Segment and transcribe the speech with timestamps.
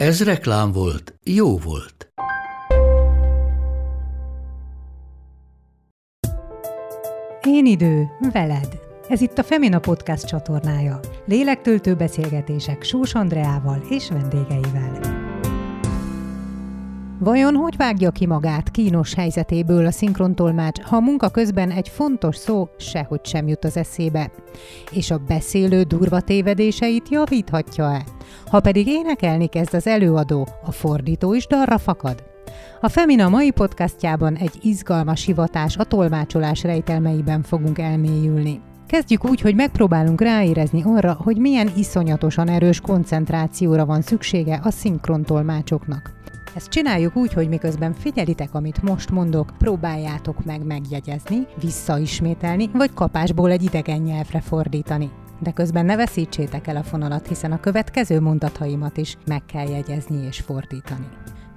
[0.00, 2.12] Ez reklám volt, jó volt.
[7.46, 8.80] Én idő, veled.
[9.08, 11.00] Ez itt a Femina Podcast csatornája.
[11.24, 15.00] Lélektöltő beszélgetések Sós Andreával és vendégeivel.
[17.18, 22.68] Vajon hogy vágja ki magát kínos helyzetéből a szinkrontolmács, ha munka közben egy fontos szó
[22.78, 24.30] sehogy sem jut az eszébe?
[24.90, 28.04] És a beszélő durva tévedéseit javíthatja-e?
[28.50, 32.22] Ha pedig énekelni kezd az előadó, a fordító is darra fakad?
[32.80, 38.60] A Femina mai podcastjában egy izgalmas hivatás a tolmácsolás rejtelmeiben fogunk elmélyülni.
[38.86, 46.12] Kezdjük úgy, hogy megpróbálunk ráérezni arra, hogy milyen iszonyatosan erős koncentrációra van szüksége a szinkrontolmácsoknak.
[46.56, 53.50] Ezt csináljuk úgy, hogy miközben figyelitek, amit most mondok, próbáljátok meg megjegyezni, visszaismételni, vagy kapásból
[53.50, 55.10] egy idegen nyelvre fordítani.
[55.40, 60.26] De közben ne veszítsétek el a fonalat, hiszen a következő mondataimat is meg kell jegyezni
[60.26, 61.06] és fordítani.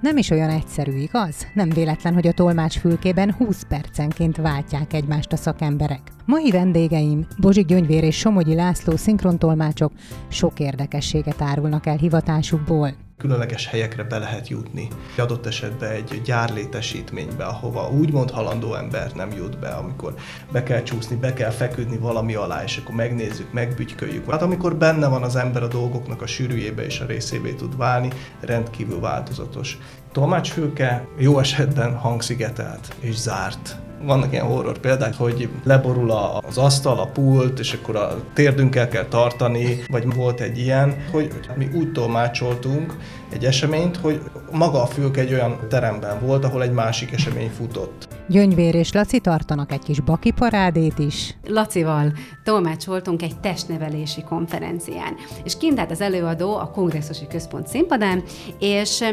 [0.00, 1.46] Nem is olyan egyszerű, igaz?
[1.54, 6.00] Nem véletlen, hogy a tolmács fülkében 20 percenként váltják egymást a szakemberek.
[6.24, 9.92] Mai vendégeim, Bozsik Gyöngyvér és Somogyi László szinkrontolmácsok
[10.28, 14.88] sok érdekességet árulnak el hivatásukból különleges helyekre be lehet jutni.
[15.18, 20.14] Adott esetben egy gyárlétesítménybe, ahova úgymond halandó ember nem jut be, amikor
[20.52, 24.30] be kell csúszni, be kell feküdni valami alá, és akkor megnézzük, megbütyköljük.
[24.30, 28.08] Hát amikor benne van az ember a dolgoknak a sűrűjébe és a részévé tud válni,
[28.40, 29.78] rendkívül változatos.
[30.12, 36.10] Tolmácsfülke jó esetben hangszigetelt és zárt vannak ilyen horror példák, hogy leborul
[36.46, 41.30] az asztal, a pult, és akkor a térdünkkel kell tartani, vagy volt egy ilyen, hogy
[41.54, 42.96] mi úgy tolmácsoltunk
[43.34, 48.08] egy eseményt, hogy maga a fülke egy olyan teremben volt, ahol egy másik esemény futott.
[48.28, 51.36] Gyöngyvér és Laci tartanak egy kis baki parádét is.
[51.46, 52.12] Lacival
[52.44, 55.14] tolmácsoltunk egy testnevelési konferencián,
[55.44, 58.22] és kint állt az előadó a kongresszusi központ színpadán,
[58.58, 59.04] és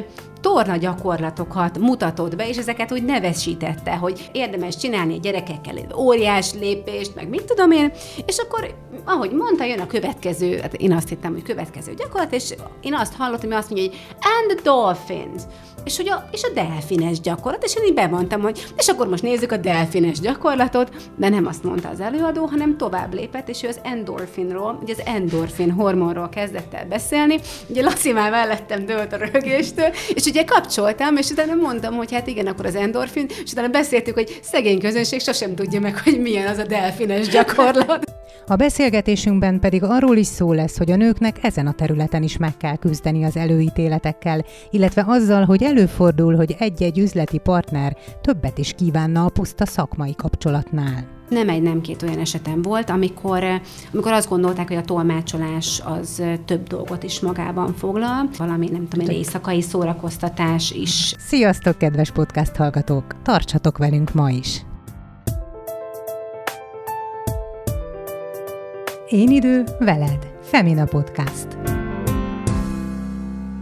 [0.42, 6.54] torna gyakorlatokat mutatott be, és ezeket úgy nevesítette, hogy érdemes csinálni a gyerekekkel egy óriás
[6.54, 7.92] lépést, meg mit tudom én,
[8.26, 12.54] és akkor, ahogy mondta, jön a következő, hát én azt hittem, hogy következő gyakorlat, és
[12.82, 15.48] én azt hallottam, hogy azt mondja, hogy and the dolphins
[15.84, 19.24] és, hogy a, és a delfines gyakorlat, és én így bemondtam, hogy és akkor most
[19.24, 23.68] nézzük a delfines gyakorlatot, de nem azt mondta az előadó, hanem tovább lépett, és ő
[23.68, 29.18] az endorfinról, ugye az endorfin hormonról kezdett el beszélni, ugye Laci már mellettem dőlt a
[29.18, 33.68] rögéstől, és ugye kapcsoltam, és utána mondtam, hogy hát igen, akkor az endorfin, és utána
[33.68, 38.20] beszéltük, hogy szegény közönség sosem tudja meg, hogy milyen az a delfines gyakorlat.
[38.48, 42.58] A beszélgetésünkben pedig arról is szó lesz, hogy a nőknek ezen a területen is meg
[42.58, 49.26] kell küzdeni az előítéletekkel, illetve azzal, hogy előfordul, hogy egy-egy üzleti partner többet is kívánna
[49.26, 51.08] a puszta szakmai kapcsolatnál.
[51.30, 53.44] Nem egy, nem két olyan esetem volt, amikor,
[53.94, 59.10] amikor azt gondolták, hogy a tolmácsolás az több dolgot is magában foglal, valami, nem tudom,
[59.10, 61.16] egy éjszakai szórakoztatás is.
[61.18, 63.22] Sziasztok, kedves podcast hallgatók!
[63.24, 64.66] Tartsatok velünk ma is!
[69.10, 70.32] Én idő, veled.
[70.42, 71.48] Femina Podcast.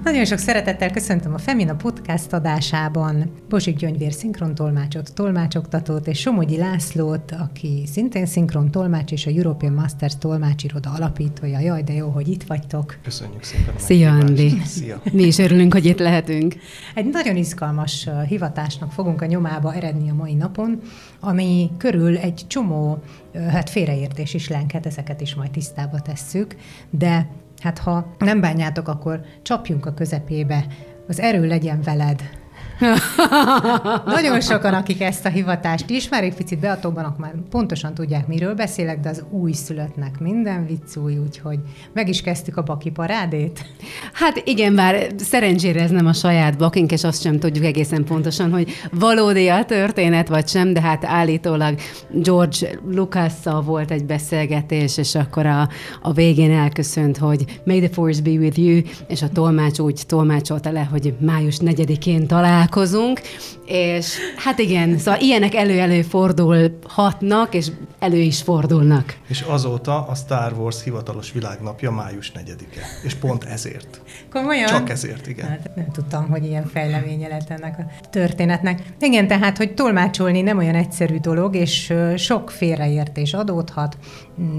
[0.10, 1.76] Nagyon sok szeretettel köszöntöm a Femina
[2.10, 9.30] podcast adásában Bozsik Gyöngyvér szinkrontolmácsot, tolmácsoktatót, és Somogyi Lászlót, aki szintén szinkron tolmács és a
[9.30, 11.60] European Masters tolmácsiroda alapítója.
[11.60, 12.98] Jaj, de jó, hogy itt vagytok.
[13.04, 13.74] Köszönjük szépen.
[13.78, 14.62] Szia, Andi.
[14.66, 15.02] Szia.
[15.12, 16.56] Mi is örülünk, hogy itt lehetünk.
[16.94, 20.82] Egy nagyon izgalmas hivatásnak fogunk a nyomába eredni a mai napon,
[21.20, 23.04] ami körül egy csomó
[23.50, 26.56] hát félreértés is lenket, ezeket is majd tisztába tesszük,
[26.90, 27.28] de
[27.60, 30.66] Hát ha nem bánjátok, akkor csapjunk a közepébe.
[31.10, 32.39] Az erő legyen veled.
[34.06, 39.10] Nagyon sokan, akik ezt a hivatást ismerik, picit beatóbanak már pontosan tudják, miről beszélek, de
[39.10, 41.60] az új szülöttnek minden vicc új, úgyhogy
[41.94, 43.66] meg is kezdtük a baki parádét.
[44.14, 48.52] Hát igen, bár szerencsére ez nem a saját bakink, és azt sem tudjuk egészen pontosan,
[48.52, 51.76] hogy valódi a történet, vagy sem, de hát állítólag
[52.12, 53.34] George lucas
[53.66, 55.70] volt egy beszélgetés, és akkor a,
[56.02, 60.72] a végén elköszönt, hogy May the force be with you, és a tolmács úgy tolmácsolta
[60.72, 63.22] le, hogy május 4-én talál találkozunk,
[63.66, 69.18] és hát igen, szóval ilyenek elő-elő fordulhatnak, és elő is fordulnak.
[69.28, 72.82] És azóta a Star Wars hivatalos világnapja május 4-e.
[73.04, 74.02] És pont ezért.
[74.32, 74.68] Komolyan?
[74.68, 75.48] Csak ezért, igen.
[75.48, 78.82] Hát nem tudtam, hogy ilyen fejleménye lett ennek a történetnek.
[79.00, 83.98] Igen, tehát, hogy tolmácsolni nem olyan egyszerű dolog, és sok félreértés adódhat,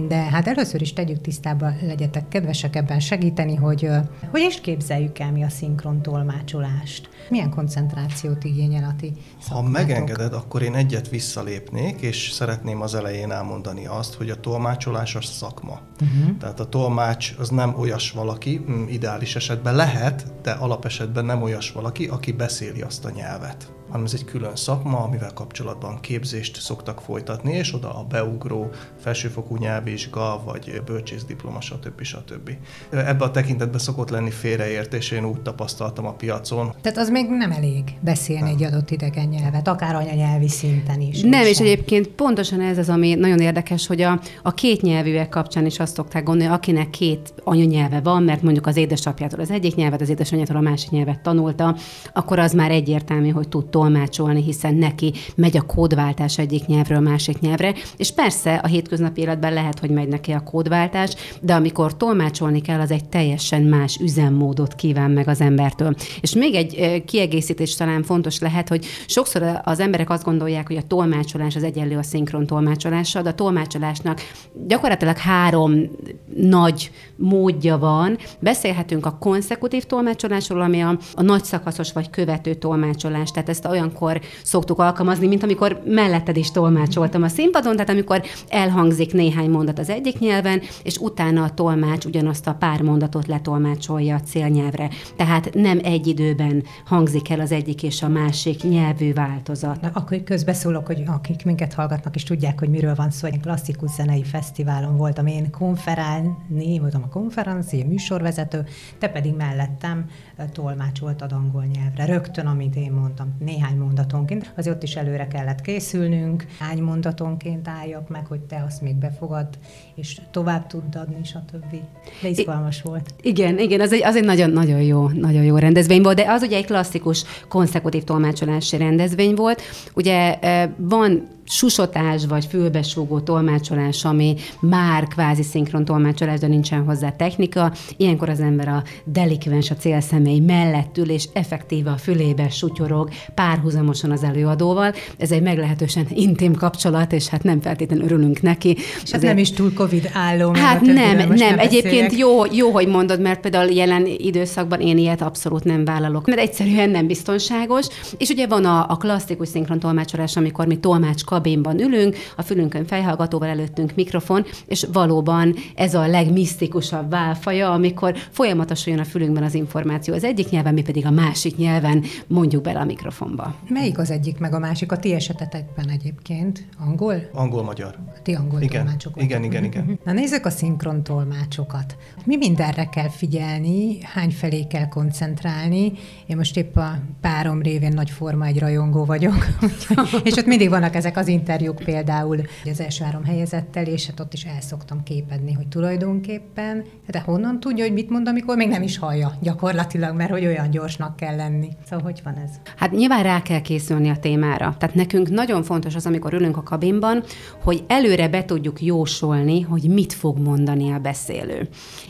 [0.08, 3.88] de hát először is tegyük tisztába, legyetek kedvesek ebben segíteni, hogy
[4.30, 7.08] hogy is képzeljük el mi a szinkron tolmácsolást.
[7.28, 7.50] Milyen
[8.00, 9.12] koncentrációt igényel a ti
[9.48, 15.14] Ha megengeded, akkor én egyet visszalépnék, és szeretném az elején elmondani azt, hogy a tolmácsolás
[15.14, 15.80] a szakma.
[16.00, 16.36] Uh-huh.
[16.36, 21.72] Tehát a tolmács az nem olyas valaki, mm, ideális esetben lehet, de alapesetben nem olyas
[21.72, 27.00] valaki, aki beszéli azt a nyelvet hanem ez egy külön szakma, amivel kapcsolatban képzést szoktak
[27.00, 28.70] folytatni, és oda a beugró,
[29.00, 32.02] felsőfokú nyelvvizsga, vagy bölcsészdiploma, stb.
[32.02, 32.50] stb.
[32.90, 36.74] Ebben a tekintetben szokott lenni félreértés, én úgy tapasztaltam a piacon.
[36.82, 38.50] Tehát az még nem elég beszélni nem.
[38.50, 41.20] egy adott idegen nyelvet, akár anyanyelvi szinten is.
[41.20, 41.66] Nem, és sem.
[41.66, 45.94] egyébként pontosan ez az, ami nagyon érdekes, hogy a, a két nyelvűek kapcsán is azt
[45.94, 50.56] szokták gondolni, akinek két anyanyelve van, mert mondjuk az édesapjától az egyik nyelvet, az édesanyjától
[50.56, 51.76] a másik nyelvet tanulta,
[52.12, 57.38] akkor az már egyértelmű, hogy tud tolmácsolni, hiszen neki megy a kódváltás egyik nyelvről másik
[57.38, 62.60] nyelvre, és persze a hétköznapi életben lehet, hogy megy neki a kódváltás, de amikor tolmácsolni
[62.60, 65.94] kell, az egy teljesen más üzemmódot kíván meg az embertől.
[66.20, 70.86] És még egy kiegészítés talán fontos lehet, hogy sokszor az emberek azt gondolják, hogy a
[70.86, 74.20] tolmácsolás az egyenlő a szinkron tolmácsolással, de a tolmácsolásnak
[74.66, 75.90] gyakorlatilag három
[76.36, 78.18] nagy módja van.
[78.38, 83.30] Beszélhetünk a konszekutív tolmácsolásról, ami a, a nagy szakaszos vagy követő tolmácsolás.
[83.30, 89.12] Tehát ezt olyankor szoktuk alkalmazni, mint amikor melletted is tolmácsoltam a színpadon, tehát amikor elhangzik
[89.12, 94.20] néhány mondat az egyik nyelven, és utána a tolmács ugyanazt a pár mondatot letolmácsolja a
[94.20, 94.90] célnyelvre.
[95.16, 99.80] Tehát nem egy időben hangzik el az egyik és a másik nyelvű változat.
[99.80, 103.26] Na, akkor közbeszólok, hogy akik minket hallgatnak és tudják, hogy miről van szó.
[103.26, 108.66] Egy klasszikus zenei fesztiválon voltam én konferálni, voltam a konferencia műsorvezető,
[108.98, 110.06] te pedig mellettem
[110.48, 112.04] tolmácsoltad angol nyelvre.
[112.04, 114.52] Rögtön, amit én mondtam, néhány mondatonként.
[114.56, 119.48] Azért ott is előre kellett készülnünk, hány mondatonként álljak meg, hogy te azt még befogad,
[119.94, 121.74] és tovább tudd adni, stb.
[122.22, 123.14] De izgalmas volt.
[123.22, 126.42] Igen, igen, az egy, az egy nagyon, nagyon jó, nagyon jó rendezvény volt, de az
[126.42, 129.62] ugye egy klasszikus konszekutív tolmácsolási rendezvény volt.
[129.94, 130.38] Ugye
[130.76, 137.72] van susotás vagy fülbesúgó tolmácsolás, ami már kvázi szinkron tolmácsolás, de nincsen hozzá technika.
[137.96, 144.10] Ilyenkor az ember a delikvens, a célszemély mellett ül, és effektíve a fülébe sutyorog párhuzamosan
[144.10, 144.92] az előadóval.
[145.18, 148.76] Ez egy meglehetősen intim kapcsolat, és hát nem feltétlenül örülünk neki.
[149.02, 150.54] És hát nem is túl Covid álló.
[150.54, 151.32] Hát nem, nem.
[151.32, 151.58] nem.
[151.58, 156.40] Egyébként jó, jó, hogy mondod, mert például jelen időszakban én ilyet abszolút nem vállalok, mert
[156.40, 157.86] egyszerűen nem biztonságos.
[158.18, 162.86] És ugye van a, a klasszikus szinkron tolmácsolás, amikor mi tolmács kabinban ülünk, a fülünkön
[162.86, 169.54] fejhallgatóval előttünk mikrofon, és valóban ez a legmisztikusabb válfaja, amikor folyamatosan jön a fülünkben az
[169.54, 173.54] információ az egyik nyelven, mi pedig a másik nyelven mondjuk bele a mikrofonba.
[173.68, 174.92] Melyik az egyik, meg a másik?
[174.92, 176.64] A ti esetetekben egyébként?
[176.78, 177.30] Angol?
[177.32, 177.96] Angol-magyar.
[178.22, 178.82] Ti angol igen.
[178.82, 179.98] tolmácsok Igen, igen, igen.
[180.04, 181.96] Na nézzük a szinkron tolmácsokat.
[182.24, 185.92] Mi mindenre kell figyelni, hány felé kell koncentrálni?
[186.26, 189.46] Én most épp a párom révén nagy forma egy rajongó vagyok,
[190.28, 194.32] és ott mindig vannak ezek az interjúk például az első három helyezettel, és hát ott
[194.32, 198.82] is el szoktam képedni, hogy tulajdonképpen, de honnan tudja, hogy mit mond, amikor még nem
[198.82, 201.68] is hallja gyakorlatilag, mert hogy olyan gyorsnak kell lenni.
[201.84, 202.50] Szóval hogy van ez?
[202.76, 204.76] Hát nyilván rá kell készülni a témára.
[204.78, 207.22] Tehát nekünk nagyon fontos az, amikor ülünk a kabinban,
[207.62, 211.68] hogy előre be tudjuk jósolni, hogy mit fog mondani a beszélő.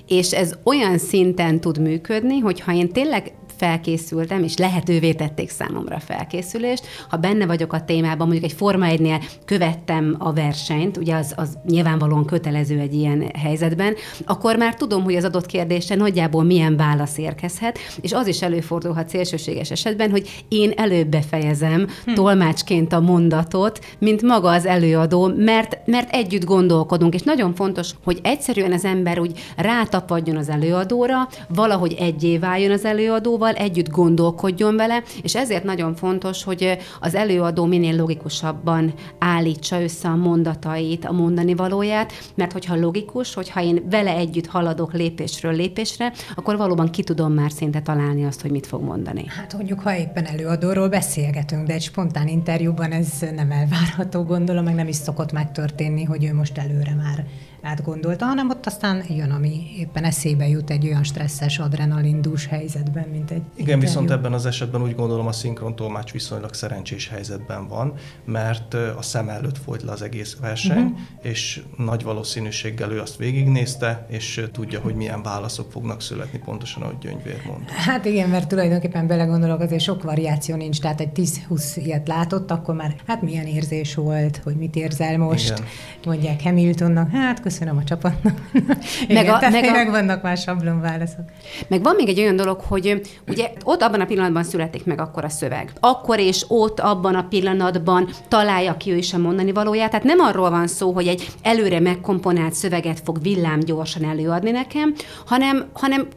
[0.08, 5.96] És ez olyan szinten tud működni, hogy ha én tényleg felkészültem, és lehetővé tették számomra
[5.96, 6.86] a felkészülést.
[7.08, 9.14] Ha benne vagyok a témában, mondjuk egy Forma 1
[9.44, 15.14] követtem a versenyt, ugye az, az nyilvánvalóan kötelező egy ilyen helyzetben, akkor már tudom, hogy
[15.14, 20.72] az adott kérdésre nagyjából milyen válasz érkezhet, és az is előfordulhat szélsőséges esetben, hogy én
[20.76, 22.12] előbb befejezem hm.
[22.14, 28.18] tolmácsként a mondatot, mint maga az előadó, mert, mert együtt gondolkodunk, és nagyon fontos, hogy
[28.22, 34.76] egyszerűen az ember úgy rátapadjon az előadóra, valahogy egyé váljon az előadóval, szóval együtt gondolkodjon
[34.76, 41.12] vele, és ezért nagyon fontos, hogy az előadó minél logikusabban állítsa össze a mondatait, a
[41.12, 47.02] mondani valóját, mert hogyha logikus, hogyha én vele együtt haladok lépésről lépésre, akkor valóban ki
[47.02, 49.24] tudom már szinte találni azt, hogy mit fog mondani.
[49.26, 54.74] Hát mondjuk, ha éppen előadóról beszélgetünk, de egy spontán interjúban ez nem elvárható, gondolom, meg
[54.74, 57.24] nem is szokott megtörténni, hogy ő most előre már
[57.62, 63.30] átgondolta, hanem ott aztán jön, ami éppen eszébe jut egy olyan stresszes, adrenalindús helyzetben, mint
[63.30, 63.80] egy Igen, interjú.
[63.80, 67.92] viszont ebben az esetben úgy gondolom a szinkrontolmács viszonylag szerencsés helyzetben van,
[68.24, 70.98] mert a szem előtt folyt le az egész verseny, uh-huh.
[71.22, 76.98] és nagy valószínűséggel ő azt végignézte, és tudja, hogy milyen válaszok fognak születni, pontosan ahogy
[76.98, 77.72] Gyöngyvér mondta.
[77.72, 81.10] Hát igen, mert tulajdonképpen belegondolok, azért sok variáció nincs, tehát egy
[81.48, 85.50] 10-20 ilyet látott, akkor már hát milyen érzés volt, hogy mit érzel most.
[85.50, 85.64] Igen.
[86.04, 88.38] Mondják Hamiltonnak, hát köszönöm a csapatnak.
[89.08, 91.24] meg, a, meg, a, meg vannak már sablon válaszok.
[91.68, 95.24] Meg van még egy olyan dolog, hogy ugye ott abban a pillanatban születik meg akkor
[95.24, 95.72] a szöveg.
[95.80, 99.90] Akkor és ott abban a pillanatban találja ki ő is a mondani valóját.
[99.90, 104.94] Tehát nem arról van szó, hogy egy előre megkomponált szöveget fog villámgyorsan előadni nekem,
[105.26, 106.08] hanem, hanem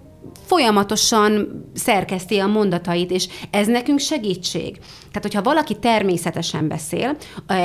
[0.46, 4.80] folyamatosan szerkeszti a mondatait, és ez nekünk segítség.
[5.14, 7.16] Tehát, hogyha valaki természetesen beszél,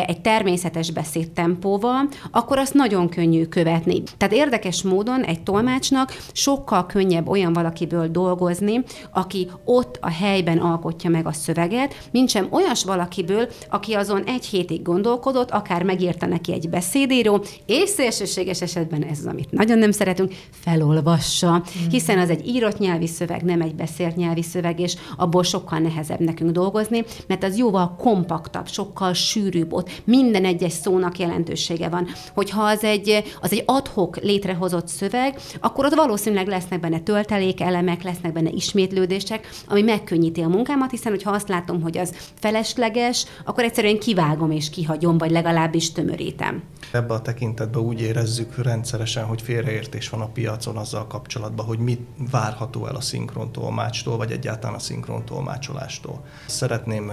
[0.06, 4.02] egy természetes beszédtempóval, akkor azt nagyon könnyű követni.
[4.16, 11.10] Tehát érdekes módon egy tolmácsnak sokkal könnyebb olyan valakiből dolgozni, aki ott a helyben alkotja
[11.10, 16.52] meg a szöveget, mint sem olyas valakiből, aki azon egy hétig gondolkodott, akár megírta neki
[16.52, 22.46] egy beszédíró, és szélsőséges esetben ez az, amit nagyon nem szeretünk, felolvassa, hiszen az egy
[22.46, 27.37] írott nyelvi szöveg, nem egy beszélt nyelvi szöveg, és abból sokkal nehezebb nekünk dolgozni, mert
[27.40, 32.06] mert az jóval kompaktabb, sokkal sűrűbb, ott minden egyes szónak jelentősége van.
[32.34, 38.02] Hogyha az egy, az egy adhok létrehozott szöveg, akkor ott valószínűleg lesznek benne töltelék elemek,
[38.02, 43.64] lesznek benne ismétlődések, ami megkönnyíti a munkámat, hiszen hogyha azt látom, hogy az felesleges, akkor
[43.64, 46.62] egyszerűen kivágom és kihagyom, vagy legalábbis tömörítem.
[46.92, 52.00] Ebbe a tekintetben úgy érezzük rendszeresen, hogy félreértés van a piacon azzal kapcsolatban, hogy mit
[52.30, 56.24] várható el a szinkrontolmácstól, vagy egyáltalán a szinkrontolmácsolástól.
[56.46, 57.12] Szeretném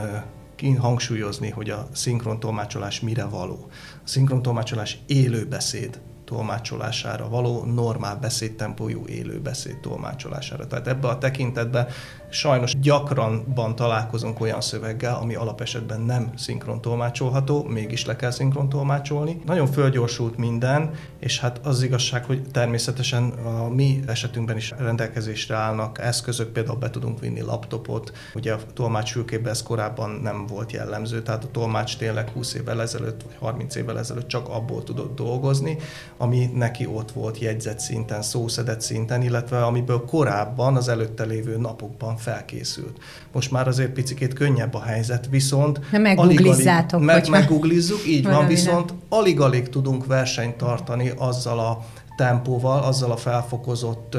[0.79, 3.67] hangsúlyozni, hogy a szinkrontolmácsolás mire való.
[4.03, 10.67] A szinkrontolmácsolás élő beszéd tolmácsolására való, normál beszédtempójú élő beszéd tolmácsolására.
[10.67, 11.87] Tehát ebbe a tekintetben
[12.29, 19.41] sajnos gyakranban találkozunk olyan szöveggel, ami alapesetben nem szinkron tolmácsolható, mégis le kell szinkron tolmácsolni.
[19.45, 25.99] Nagyon fölgyorsult minden, és hát az igazság, hogy természetesen a mi esetünkben is rendelkezésre állnak
[25.99, 31.43] eszközök, például be tudunk vinni laptopot, ugye a tolmácsfülkében ez korábban nem volt jellemző, tehát
[31.43, 35.77] a tolmács tényleg 20 évvel ezelőtt, vagy 30 évvel ezelőtt csak abból tudott dolgozni,
[36.17, 42.17] ami neki ott volt jegyzett szinten, szószedett szinten, illetve amiből korábban az előtte lévő napokban
[42.17, 42.97] felkészült.
[43.31, 45.91] Most már azért picikét könnyebb a helyzet, viszont...
[45.91, 53.17] Meggooglizzátok, meg, meggooglizzuk, így van, viszont alig-alig tudunk versenyt tartani azzal a tempóval, azzal a
[53.17, 54.17] felfokozott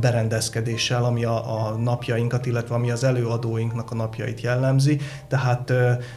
[0.00, 5.00] berendezkedéssel, ami a, a napjainkat, illetve ami az előadóinknak a napjait jellemzi.
[5.28, 5.72] Tehát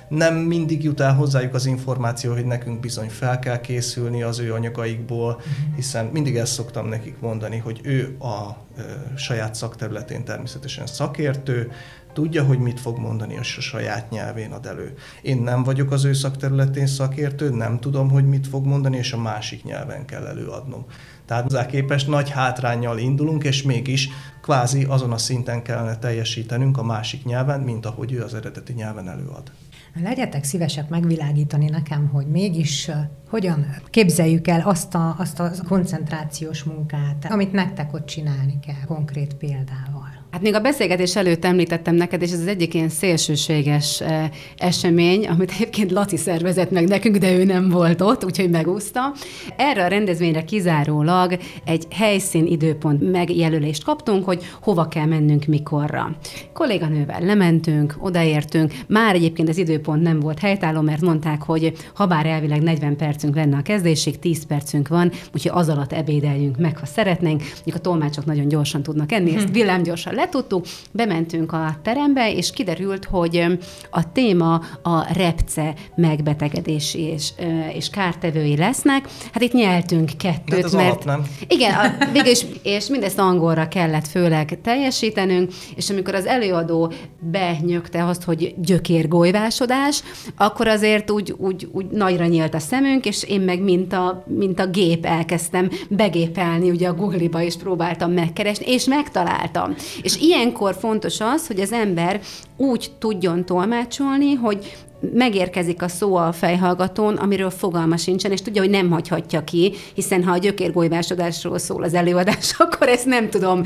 [0.09, 4.53] nem mindig jut el hozzájuk az információ, hogy nekünk bizony fel kell készülni az ő
[4.53, 5.75] anyagaikból, mhm.
[5.75, 8.67] hiszen mindig ezt szoktam nekik mondani, hogy ő a
[9.15, 11.71] saját szakterületén természetesen szakértő,
[12.13, 14.93] tudja, hogy mit fog mondani, a saját nyelvén ad elő.
[15.21, 19.17] Én nem vagyok az ő szakterületén szakértő, nem tudom, hogy mit fog mondani, és a
[19.17, 20.85] másik nyelven kell előadnom.
[21.25, 24.09] Tehát hozzá képest nagy hátrányjal indulunk, és mégis
[24.41, 29.09] kvázi azon a szinten kellene teljesítenünk a másik nyelven, mint ahogy ő az eredeti nyelven
[29.09, 29.51] előad.
[29.93, 32.91] Legyetek szívesek megvilágítani nekem, hogy mégis
[33.29, 39.33] hogyan képzeljük el azt a, azt a koncentrációs munkát, amit nektek ott csinálni kell, konkrét
[39.33, 40.08] példával.
[40.31, 45.27] Hát még a beszélgetés előtt említettem neked, és ez az egyik ilyen szélsőséges eh, esemény,
[45.27, 49.13] amit egyébként Laci szervezett meg nekünk, de ő nem volt ott, úgyhogy megúszta.
[49.57, 56.17] Erre a rendezvényre kizárólag egy helyszín időpont megjelölést kaptunk, hogy hova kell mennünk mikorra.
[56.53, 62.25] Kolléganővel lementünk, odaértünk, már egyébként az időpont nem volt helytálló, mert mondták, hogy ha bár
[62.25, 66.85] elvileg 40 percünk lenne a kezdésig, 10 percünk van, úgyhogy az alatt ebédeljünk meg, ha
[66.85, 67.39] szeretnénk.
[67.39, 73.05] Mondjuk a tolmácsok nagyon gyorsan tudnak enni, ezt villámgyorsan letudtuk, bementünk a terembe, és kiderült,
[73.05, 73.45] hogy
[73.89, 77.31] a téma a repce megbetegedési és,
[77.73, 79.07] és kártevői lesznek.
[79.33, 81.05] Hát itt nyeltünk kettőt, hát mert...
[81.05, 81.23] nem.
[81.47, 88.05] Igen, a, végül is, és mindezt angolra kellett főleg teljesítenünk, és amikor az előadó benyögte
[88.05, 90.03] azt, hogy gyökérgolyvásodás,
[90.37, 94.59] akkor azért úgy, úgy, úgy nagyra nyílt a szemünk, és én meg mint a, mint
[94.59, 99.75] a gép elkezdtem begépelni ugye a Google-ba, és próbáltam megkeresni, és megtaláltam.
[100.01, 102.21] És ilyenkor fontos az, hogy az ember
[102.57, 104.77] úgy tudjon tolmácsolni, hogy
[105.13, 110.23] megérkezik a szó a fejhallgatón, amiről fogalma sincsen, és tudja, hogy nem hagyhatja ki, hiszen
[110.23, 113.63] ha a gyökérgolyvásodásról szól az előadás, akkor ezt nem tudom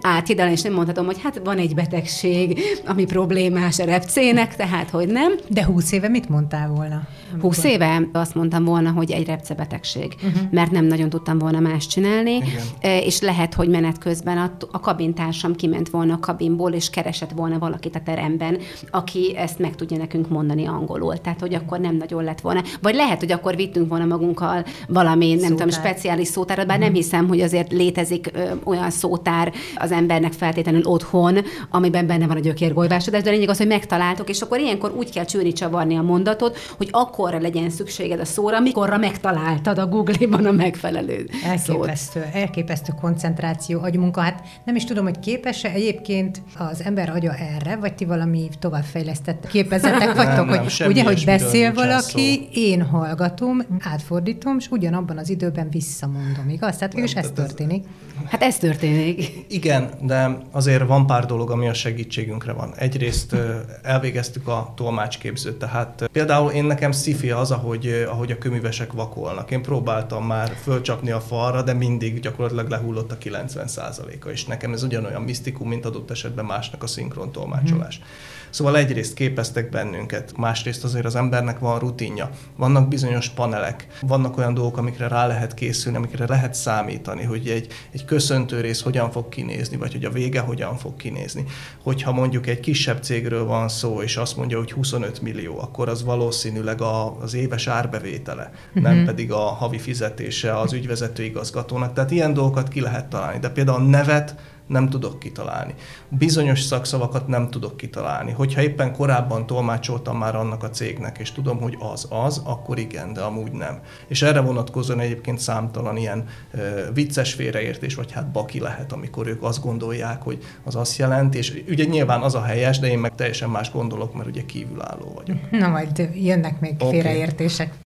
[0.00, 5.08] áthidalni, és nem mondhatom, hogy hát van egy betegség, ami problémás a repcének, tehát hogy
[5.08, 5.34] nem.
[5.48, 7.02] De húsz éve mit mondtál volna?
[7.40, 10.50] Húsz éve azt mondtam volna, hogy egy repcebetegség, uh-huh.
[10.50, 13.02] mert nem nagyon tudtam volna más csinálni, Igen.
[13.02, 17.58] és lehet, hogy menet közben a, a kabintársam kiment volna a kabinból, és keresett volna
[17.58, 18.58] valakit a teremben,
[18.90, 21.16] aki ezt meg tudja nekünk mondani angolul.
[21.16, 22.62] Tehát, hogy akkor nem nagyon lett volna.
[22.82, 25.50] Vagy lehet, hogy akkor vittünk volna magunkkal valami, nem szótár.
[25.50, 26.92] tudom, speciális szótárat, bár uh-huh.
[26.92, 27.02] nem mhm.
[27.02, 31.38] hiszem, hogy azért létezik ö, olyan szótár az embernek feltétlenül otthon,
[31.70, 35.24] amiben benne van a gyökérgolyvásodás, de lényeg az, hogy megtaláltok, és akkor ilyenkor úgy kell
[35.24, 36.88] csűrni csavarni a mondatot, hogy
[37.26, 42.34] akkorra legyen szükséged a szóra, mikorra megtaláltad a Google-ban a megfelelő elképesztő, szót.
[42.34, 44.20] Elképesztő koncentráció, agymunka.
[44.20, 49.46] Hát nem is tudom, hogy képes-e egyébként az ember agya erre, vagy ti valami továbbfejlesztett
[49.52, 52.60] képezetek vagytok, nem, hogy ugye, hogy beszél valaki, szó.
[52.60, 56.76] én hallgatom, átfordítom, és ugyanabban az időben visszamondom, igaz?
[56.76, 57.84] Tehát mégis ez történik.
[58.24, 59.44] Hát ez történik.
[59.48, 62.74] Igen, de azért van pár dolog, ami a segítségünkre van.
[62.76, 63.36] Egyrészt
[63.82, 69.50] elvégeztük a tolmácsképzőt, tehát például én nekem szifi az, ahogy, ahogy a köművesek vakolnak.
[69.50, 74.82] Én próbáltam már fölcsapni a falra, de mindig gyakorlatilag lehullott a 90%-a, és nekem ez
[74.82, 77.96] ugyanolyan misztikum, mint adott esetben másnak a szinkron tolmácsolás.
[77.96, 78.06] Hmm.
[78.50, 82.30] Szóval egyrészt képeztek bennünket, másrészt azért az embernek van rutinja.
[82.56, 87.66] Vannak bizonyos panelek, vannak olyan dolgok, amikre rá lehet készülni, amikre lehet számítani, hogy egy,
[87.90, 91.44] egy köszöntő rész hogyan fog kinézni, vagy hogy a vége hogyan fog kinézni.
[91.82, 96.04] Hogyha mondjuk egy kisebb cégről van szó, és azt mondja, hogy 25 millió, akkor az
[96.04, 98.82] valószínűleg a, az éves árbevétele, uh-huh.
[98.82, 101.92] nem pedig a havi fizetése az ügyvezető igazgatónak.
[101.92, 103.38] Tehát ilyen dolgokat ki lehet találni.
[103.38, 104.34] De például a nevet
[104.66, 105.74] nem tudok kitalálni.
[106.08, 108.32] Bizonyos szakszavakat nem tudok kitalálni.
[108.32, 113.12] Hogyha éppen korábban tolmácsoltam már annak a cégnek, és tudom, hogy az az, akkor igen,
[113.12, 113.80] de amúgy nem.
[114.06, 119.42] És erre vonatkozóan egyébként számtalan ilyen ö, vicces félreértés, vagy hát baki lehet, amikor ők
[119.42, 123.14] azt gondolják, hogy az azt jelent, és ugye nyilván az a helyes, de én meg
[123.14, 125.50] teljesen más gondolok, mert ugye kívülálló vagyok.
[125.50, 126.90] Na majd jönnek még okay.
[126.90, 127.84] félreértések.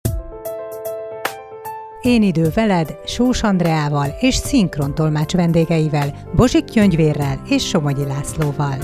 [2.01, 8.77] Én idő veled, Sós Andreával és szinkron tolmács vendégeivel, Bozsik Gyöngyvérrel és Somogyi Lászlóval.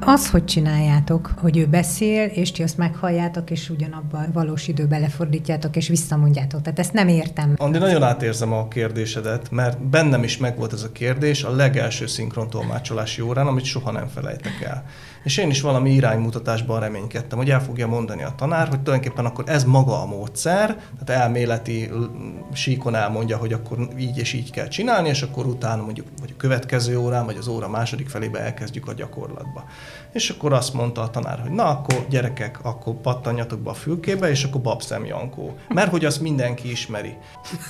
[0.00, 5.76] Az, hogy csináljátok, hogy ő beszél, és ti azt meghalljátok, és ugyanabban valós időben lefordítjátok,
[5.76, 6.62] és visszamondjátok.
[6.62, 7.54] Tehát ezt nem értem.
[7.56, 12.50] Andi, nagyon átérzem a kérdésedet, mert bennem is megvolt ez a kérdés a legelső szinkron
[12.50, 14.84] tolmácsolási órán, amit soha nem felejtek el.
[15.26, 19.44] És én is valami iránymutatásban reménykedtem, hogy el fogja mondani a tanár, hogy tulajdonképpen akkor
[19.46, 21.90] ez maga a módszer, tehát elméleti
[22.52, 26.36] síkon elmondja, hogy akkor így és így kell csinálni, és akkor utána mondjuk vagy a
[26.36, 29.64] következő órán, vagy az óra második felébe elkezdjük a gyakorlatba.
[30.12, 34.30] És akkor azt mondta a tanár, hogy na akkor gyerekek, akkor pattanjatok be a fülkébe,
[34.30, 35.56] és akkor babszem Jankó.
[35.68, 37.16] Mert hogy azt mindenki ismeri.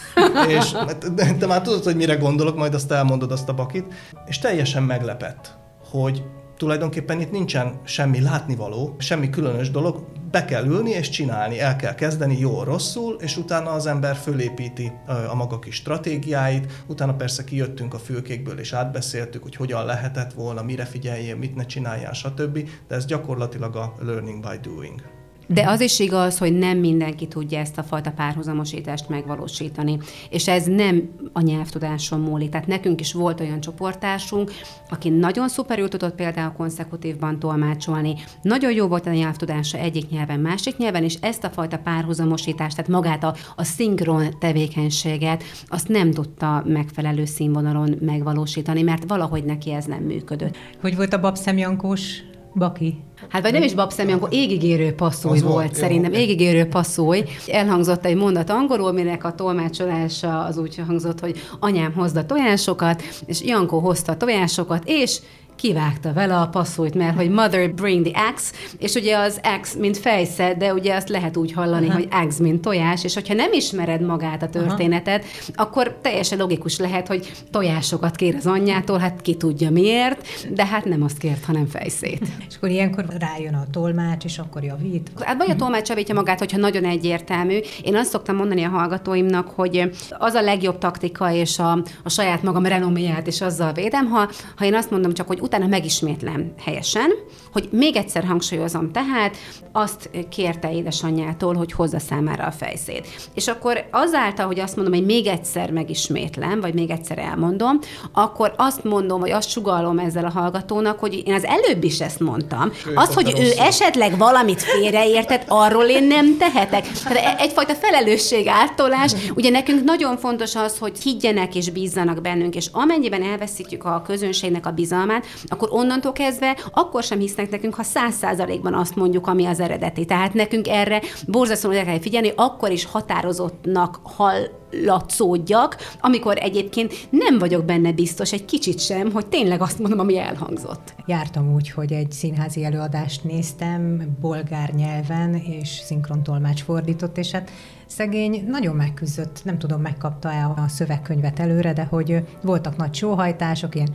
[0.59, 0.71] és
[1.17, 3.95] te, te már tudod, hogy mire gondolok, majd azt elmondod azt a bakit.
[4.27, 5.57] És teljesen meglepett,
[5.91, 6.23] hogy
[6.57, 11.95] tulajdonképpen itt nincsen semmi látnivaló, semmi különös dolog, be kell ülni és csinálni, el kell
[11.95, 14.93] kezdeni jól rosszul, és utána az ember fölépíti
[15.31, 20.63] a maga kis stratégiáit, utána persze kijöttünk a fülkékből és átbeszéltük, hogy hogyan lehetett volna,
[20.63, 22.69] mire figyeljél, mit ne csináljál, stb.
[22.89, 25.03] De ez gyakorlatilag a learning by doing.
[25.47, 29.99] De az is igaz, hogy nem mindenki tudja ezt a fajta párhuzamosítást megvalósítani.
[30.31, 32.51] És ez nem a nyelvtudáson múlik.
[32.51, 34.51] Tehát nekünk is volt olyan csoportásunk,
[34.89, 40.77] aki nagyon szuperül tudott például konszekutívban tolmácsolni, nagyon jó volt a nyelvtudása egyik nyelven, másik
[40.77, 46.63] nyelven, és ezt a fajta párhuzamosítást, tehát magát a, a szinkron tevékenységet, azt nem tudta
[46.67, 50.57] megfelelő színvonalon megvalósítani, mert valahogy neki ez nem működött.
[50.81, 52.23] Hogy volt a babszemjankós
[52.57, 53.05] Baki?
[53.29, 56.19] Hát vagy nem is babszemi, akkor égigérő passzúj volt, volt szerintem, jó.
[56.19, 57.23] égigérő passzúj.
[57.47, 63.43] Elhangzott egy mondat angolul, minek a tolmácsolása az úgy hangzott, hogy anyám hozta tojásokat, és
[63.43, 65.21] Jankó hozta tojásokat, és
[65.57, 69.99] kivágta vele a passzújt, mert hogy mother bring the axe, és ugye az axe, mint
[69.99, 71.95] fejszed, de ugye azt lehet úgy hallani, Aha.
[71.95, 75.63] hogy axe, mint tojás, és hogyha nem ismered magát a történetet, Aha.
[75.69, 80.85] akkor teljesen logikus lehet, hogy tojásokat kér az anyjától, hát ki tudja miért, de hát
[80.85, 82.27] nem azt kért, hanem fejszét.
[82.49, 85.11] és akkor ilyenkor rájön a tolmács, és akkor javít?
[85.21, 87.59] Hát vagy a tolmács javítja magát, hogyha nagyon egyértelmű.
[87.83, 92.43] Én azt szoktam mondani a hallgatóimnak, hogy az a legjobb taktika, és a, a saját
[92.43, 97.11] magam renoméját, és azzal védem, ha, ha én azt mondom csak, hogy utána megismétlem helyesen,
[97.53, 99.37] hogy még egyszer hangsúlyozom, tehát
[99.73, 103.07] azt kérte édesanyjától, hogy hozza számára a fejszét.
[103.35, 107.79] És akkor azáltal, hogy azt mondom, hogy még egyszer megismétlem, vagy még egyszer elmondom,
[108.13, 112.21] akkor azt mondom, vagy azt sugallom ezzel a hallgatónak, hogy én az előbb is ezt
[112.21, 112.73] mondtam.
[112.87, 116.87] Ő az, hogy ő esetleg valamit félreértett, arról én nem tehetek.
[116.89, 119.13] Tehát e- egyfajta felelősség áttolás.
[119.35, 124.67] Ugye nekünk nagyon fontos az, hogy higgyenek és bízzanak bennünk, és amennyiben elveszítjük a közönségnek
[124.67, 129.45] a bizalmát, akkor onnantól kezdve akkor sem hisznek nekünk, ha száz százalékban azt mondjuk, ami
[129.45, 130.05] az eredeti.
[130.05, 137.93] Tehát nekünk erre borzasztóan kell figyelni, akkor is határozottnak hallatszódjak, amikor egyébként nem vagyok benne
[137.93, 140.95] biztos egy kicsit sem, hogy tényleg azt mondom, ami elhangzott.
[141.07, 147.51] Jártam úgy, hogy egy színházi előadást néztem bolgár nyelven, és szinkrontolmács fordított, és hát
[147.87, 153.95] szegény nagyon megküzdött, nem tudom, megkapta-e a szövegkönyvet előre, de hogy voltak nagy sóhajtások, ilyen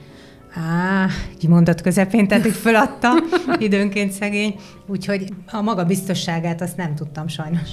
[0.54, 3.14] Á, egy mondat közepén, tehát így föladta
[3.58, 4.56] időnként szegény,
[4.88, 7.70] úgyhogy a maga biztosságát azt nem tudtam sajnos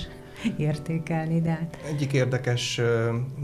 [0.56, 1.78] értékelni, de hát...
[1.86, 2.80] Egyik érdekes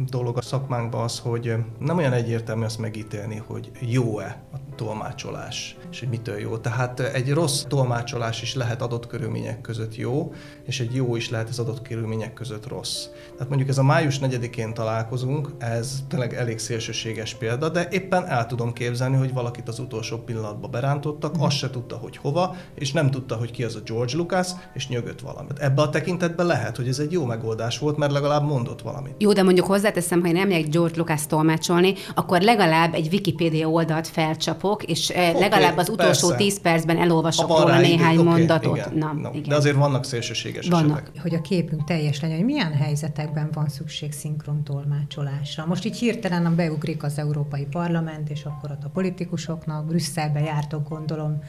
[0.09, 5.99] dolog a szakmánkban az, hogy nem olyan egyértelmű azt megítélni, hogy jó-e a tolmácsolás, és
[5.99, 6.57] hogy mitől jó.
[6.57, 10.33] Tehát egy rossz tolmácsolás is lehet adott körülmények között jó,
[10.65, 13.07] és egy jó is lehet az adott körülmények között rossz.
[13.33, 18.47] Tehát mondjuk ez a május 4-én találkozunk, ez tényleg elég szélsőséges példa, de éppen el
[18.47, 23.11] tudom képzelni, hogy valakit az utolsó pillanatban berántottak, azt se tudta, hogy hova, és nem
[23.11, 25.59] tudta, hogy ki az a George Lucas, és nyögött valamit.
[25.59, 29.15] Ebbe a tekintetben lehet, hogy ez egy jó megoldás volt, mert legalább mondott valamit.
[29.19, 34.09] Jó, de mondjuk hozzáteszem, hogy nem megyek George Lucas tolmácsolni, akkor legalább egy Wikipedia oldalt
[34.09, 36.45] felcsapok, és okay, legalább az utolsó persze.
[36.45, 38.77] 10 percben elolvasok róla néhány okay, mondatot.
[38.77, 39.49] Igen, Na, no, igen.
[39.49, 41.01] De azért vannak szélsőséges vannak.
[41.01, 41.23] esetek.
[41.23, 45.67] Hogy a képünk teljes legyen, hogy milyen helyzetekben van szükség szinkron tolmácsolásra.
[45.67, 51.43] Most így hirtelen beugrik az Európai Parlament, és akkor ott a politikusoknak, Brüsszelbe jártok, gondolom,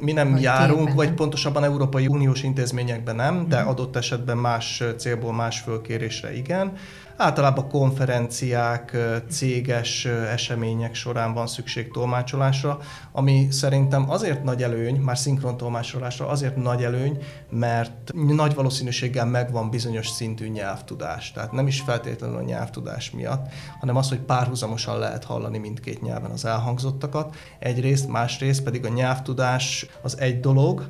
[0.00, 0.96] mi nem vagy járunk, tényleg.
[0.96, 6.72] vagy pontosabban Európai Uniós intézményekben nem, de adott esetben más célból, más fölkérésre igen.
[7.20, 8.96] Általában konferenciák,
[9.30, 12.78] céges események során van szükség tolmácsolásra,
[13.12, 17.18] ami szerintem azért nagy előny, már szinkron tolmácsolásra azért nagy előny,
[17.50, 21.32] mert nagy valószínűséggel megvan bizonyos szintű nyelvtudás.
[21.32, 26.30] Tehát nem is feltétlenül a nyelvtudás miatt, hanem az, hogy párhuzamosan lehet hallani mindkét nyelven
[26.30, 27.36] az elhangzottakat.
[27.58, 30.88] Egyrészt, másrészt pedig a nyelvtudás az egy dolog,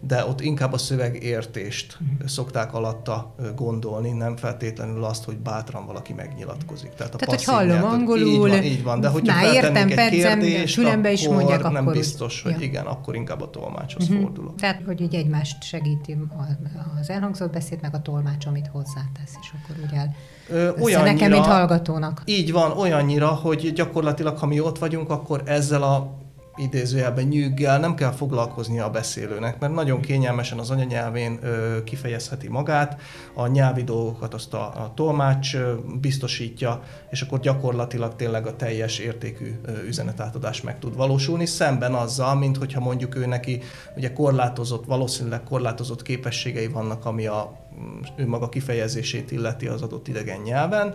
[0.00, 2.28] de ott inkább a szövegértést uh-huh.
[2.28, 6.90] szokták alatta gondolni, nem feltétlenül azt, hogy bátran valaki megnyilatkozik.
[6.90, 9.88] Tehát, a Tehát hogy hallom nyelv, angolul, így van, így van, de hogyha már értem,
[9.96, 12.66] egy kérdést, fülembe is mondják, nem akkor biztos, hogy ja.
[12.66, 14.20] igen, akkor inkább a tolmácshoz uh-huh.
[14.22, 14.54] fordulok.
[14.54, 16.16] Tehát, hogy így egymást segíti
[17.00, 20.14] az elhangzott beszéd, meg a tolmács, amit hozzátesz, és akkor úgy el
[20.80, 22.22] olyannyira, nekem, mint hallgatónak.
[22.24, 26.18] Így van, olyannyira, hogy gyakorlatilag, ha mi ott vagyunk, akkor ezzel a
[26.60, 33.00] idézőjelben nyűggel nem kell foglalkoznia a beszélőnek, mert nagyon kényelmesen az anyanyelvén ö, kifejezheti magát,
[33.34, 38.98] a nyelvi dolgokat azt a, a tolmács ö, biztosítja, és akkor gyakorlatilag tényleg a teljes
[38.98, 43.62] értékű ö, üzenetátadás meg tud valósulni, szemben azzal, mint hogyha mondjuk ő neki
[43.96, 47.68] ugye korlátozott, valószínűleg korlátozott képességei vannak, ami a
[48.16, 50.94] ő maga kifejezését illeti az adott idegen nyelven,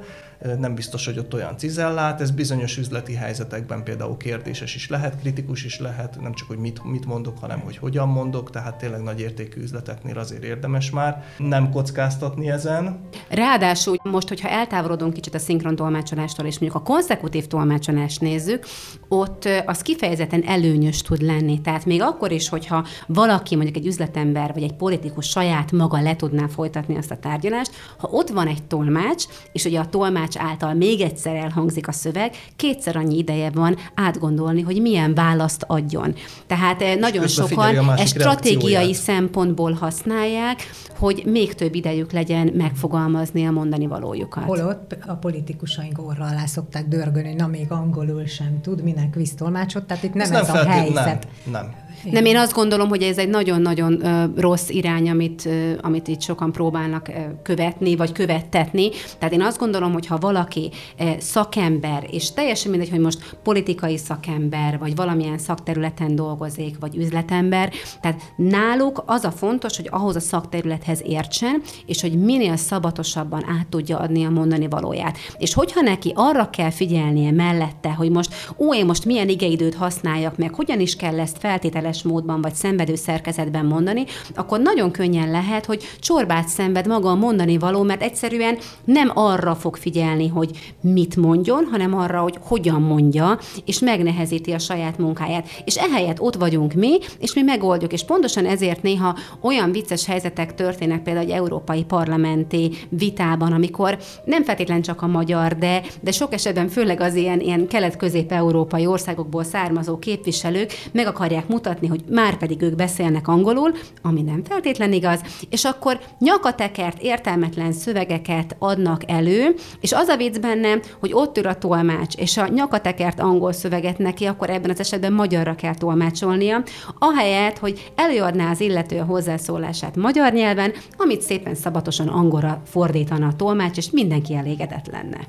[0.60, 5.64] nem biztos, hogy ott olyan cizellát, ez bizonyos üzleti helyzetekben például kérdéses is lehet, kritikus
[5.64, 9.20] is lehet, nem csak, hogy mit, mit mondok, hanem hogy hogyan mondok, tehát tényleg nagy
[9.20, 13.00] értékű üzleteknél azért érdemes már nem kockáztatni ezen.
[13.30, 18.66] Ráadásul most, hogyha eltávolodunk kicsit a szinkron tolmácsolástól, és mondjuk a konszekutív tolmácsolást nézzük,
[19.08, 21.62] ott az kifejezetten előnyös tud lenni.
[21.62, 26.16] Tehát még akkor is, hogyha valaki, mondjuk egy üzletember vagy egy politikus saját maga le
[26.16, 30.74] tudná folytatni azt a tárgyalást, ha ott van egy tolmács, és ugye a tolmács által
[30.74, 36.14] még egyszer elhangzik a szöveg, kétszer annyi ideje van átgondolni, hogy milyen választ adjon.
[36.48, 43.52] Tehát és nagyon sokan ezt stratégiai szempontból használják, hogy még több idejük legyen megfogalmazni a
[43.52, 44.44] mondani valójukat.
[44.44, 49.34] Holott a politikusaink orra alá szokták dörgölni, hogy na még angolul sem tud, minek visz
[49.36, 51.28] tolmácsot, tehát itt nem ez, ez nem a helyzet.
[51.44, 51.84] Nem, nem.
[52.12, 54.02] Nem, én azt gondolom, hogy ez egy nagyon-nagyon
[54.38, 55.50] rossz irány, amit,
[55.82, 57.12] amit itt sokan próbálnak
[57.44, 58.90] követni, vagy követtetni.
[59.20, 60.72] Tehát én azt gondolom, hogy ha valaki
[61.18, 68.22] szakember, és teljesen mindegy, hogy most politikai szakember, vagy valamilyen szakterületen dolgozik, vagy üzletember, tehát
[68.36, 73.98] náluk az a fontos, hogy ahhoz a szakterülethez értsen, és hogy minél szabatosabban át tudja
[73.98, 75.18] adni a mondani valóját.
[75.38, 80.38] És hogyha neki arra kell figyelnie mellette, hogy most, ó, én most milyen igeidőt használjak
[80.38, 85.32] meg, hogyan is kell ezt feltételezni, hiteles módban vagy szenvedő szerkezetben mondani, akkor nagyon könnyen
[85.32, 90.74] lehet, hogy csorbát szenved maga a mondani való, mert egyszerűen nem arra fog figyelni, hogy
[90.82, 95.48] mit mondjon, hanem arra, hogy hogyan mondja, és megnehezíti a saját munkáját.
[95.66, 97.94] És ehelyett ott vagyunk mi, és mi megoldjuk.
[97.94, 104.44] És pontosan ezért néha olyan vicces helyzetek történnek például egy európai parlamenti vitában, amikor nem
[104.44, 110.00] feltétlen csak a magyar, de, de sok esetben főleg az ilyen, ilyen kelet-közép-európai országokból származó
[110.00, 115.64] képviselők meg akarják mutatni, hogy már pedig ők beszélnek angolul, ami nem feltétlen igaz, és
[115.64, 116.00] akkor
[116.36, 122.16] nyakatekert, értelmetlen szövegeket adnak elő, és az a vicc benne, hogy ott ül a tolmács,
[122.16, 126.64] és a nyakatekert angol szöveget neki, akkor ebben az esetben magyarra kell tolmácsolnia,
[127.00, 133.36] ahelyett, hogy előadná az illető a hozzászólását magyar nyelven, amit szépen szabatosan angolra fordítana a
[133.36, 135.20] tolmács, és mindenki elégedett lenne.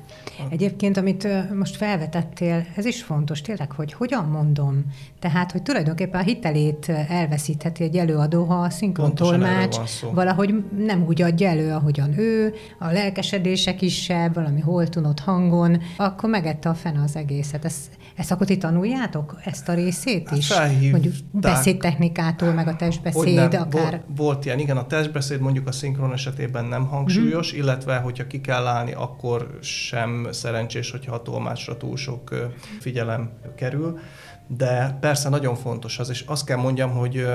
[0.49, 4.85] Egyébként, amit most felvetettél, ez is fontos tényleg, hogy hogyan mondom.
[5.19, 9.77] Tehát, hogy tulajdonképpen a hitelét elveszítheti egy előadó, ha a szinkron tolmács
[10.13, 16.69] valahogy nem úgy adja elő, ahogyan ő, a lelkesedése kisebb, valami holtunott hangon, akkor megette
[16.69, 17.65] a fene az egészet.
[17.65, 17.75] Ez,
[18.15, 20.51] ezt akkor ti tanuljátok, ezt a részét is?
[20.51, 23.69] Hát mondjuk beszédtechnikától, meg a testbeszéd, nem, akár...
[23.69, 27.57] Volt, volt ilyen, igen, a testbeszéd mondjuk a szinkron esetében nem hangsúlyos, mm.
[27.57, 33.99] illetve hogyha ki kell állni, akkor sem szerencsés, hogyha a tolmácsra túl sok figyelem kerül.
[34.47, 37.25] De persze nagyon fontos az, és azt kell mondjam, hogy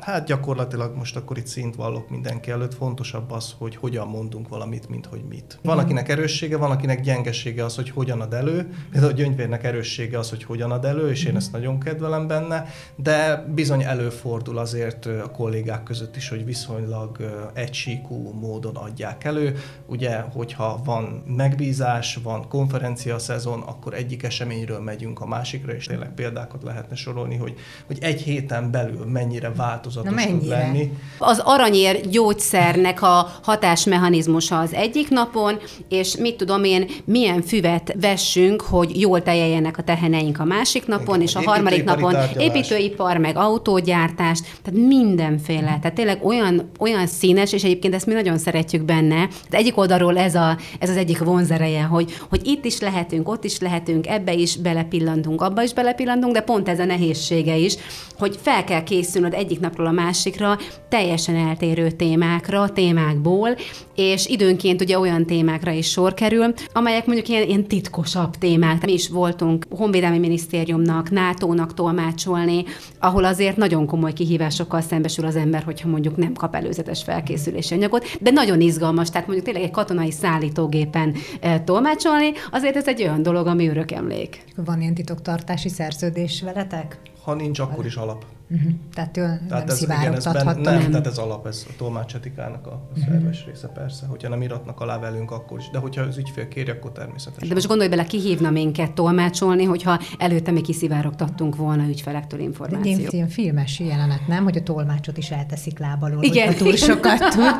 [0.00, 4.88] Hát gyakorlatilag most akkor itt szint vallok mindenki előtt, fontosabb az, hogy hogyan mondunk valamit,
[4.88, 5.58] mint hogy mit.
[5.62, 5.84] Van, mhm.
[5.84, 8.74] akinek erőssége, van, akinek gyengesége az, hogy hogyan ad elő.
[8.90, 11.36] Például a gyöngyvérnek erőssége az, hogy hogyan ad elő, és én mhm.
[11.36, 17.18] ezt nagyon kedvelem benne, de bizony előfordul azért a kollégák között is, hogy viszonylag
[17.54, 19.56] egysíkú módon adják elő.
[19.86, 26.14] Ugye, hogyha van megbízás, van konferencia szezon, akkor egyik eseményről megyünk a másikra, és tényleg
[26.14, 27.54] példákat lehetne sorolni, hogy,
[27.86, 30.92] hogy egy héten belül mennyire változik változatos tud lenni.
[31.18, 38.62] Az aranyér gyógyszernek a hatásmechanizmusa az egyik napon, és mit tudom én, milyen füvet vessünk,
[38.62, 42.46] hogy jól tejeljenek a teheneink a másik napon, Igen, és a harmadik napon tárgyalás.
[42.46, 45.78] építőipar, meg autógyártás, tehát mindenféle.
[45.80, 49.16] Tehát tényleg olyan, olyan színes, és egyébként ezt mi nagyon szeretjük benne.
[49.16, 53.44] Tehát egyik oldalról ez, a, ez az egyik vonzereje, hogy, hogy itt is lehetünk, ott
[53.44, 57.76] is lehetünk, ebbe is belepillantunk, abba is belepillantunk, de pont ez a nehézsége is,
[58.18, 63.56] hogy fel kell készülnöd egyik napról a másikra teljesen eltérő témákra, témákból,
[63.94, 68.84] és időnként ugye olyan témákra is sor kerül, amelyek mondjuk ilyen, ilyen titkosabb témák.
[68.84, 72.64] Mi is voltunk Honvédelmi Minisztériumnak, NATO-nak tolmácsolni,
[72.98, 78.04] ahol azért nagyon komoly kihívásokkal szembesül az ember, hogyha mondjuk nem kap előzetes felkészülési anyagot,
[78.20, 83.22] de nagyon izgalmas, tehát mondjuk tényleg egy katonai szállítógépen e, tolmácsolni, azért ez egy olyan
[83.22, 84.44] dolog, ami örök emlék.
[84.56, 87.00] Van ilyen titoktartási szerződés veletek?
[87.24, 88.24] Ha nincs, akkor is alap.
[88.52, 88.72] Uh-huh.
[88.94, 91.72] Tehát ő tehát nem ez, igen, ez ben, nem, nem, tehát ez alap, ez a
[91.78, 93.04] tolmácsetikának a uh-huh.
[93.04, 94.06] szerves része persze.
[94.06, 95.70] Hogyha nem iratnak alá velünk, akkor is.
[95.72, 97.48] De hogyha az ügyfél kéri, akkor természetesen.
[97.48, 103.06] De most gondolj bele, kihívna minket tolmácsolni, hogyha előtte mi kiszivárogtattunk volna ügyfelektől információt.
[103.06, 104.44] Egy ilyen filmes jelenet, nem?
[104.44, 106.54] Hogy a tolmácsot is elteszik lábalól, igen.
[106.54, 107.54] túl sokat tud.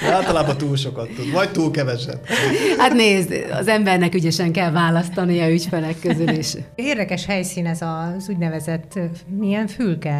[0.00, 2.28] De általában túl sokat tud, vagy túl keveset.
[2.78, 6.54] Hát nézd, az embernek ügyesen kell választani a ügyfelek közül is.
[6.74, 8.98] Érdekes helyszín ez az úgynevezett
[9.38, 10.15] milyen fülke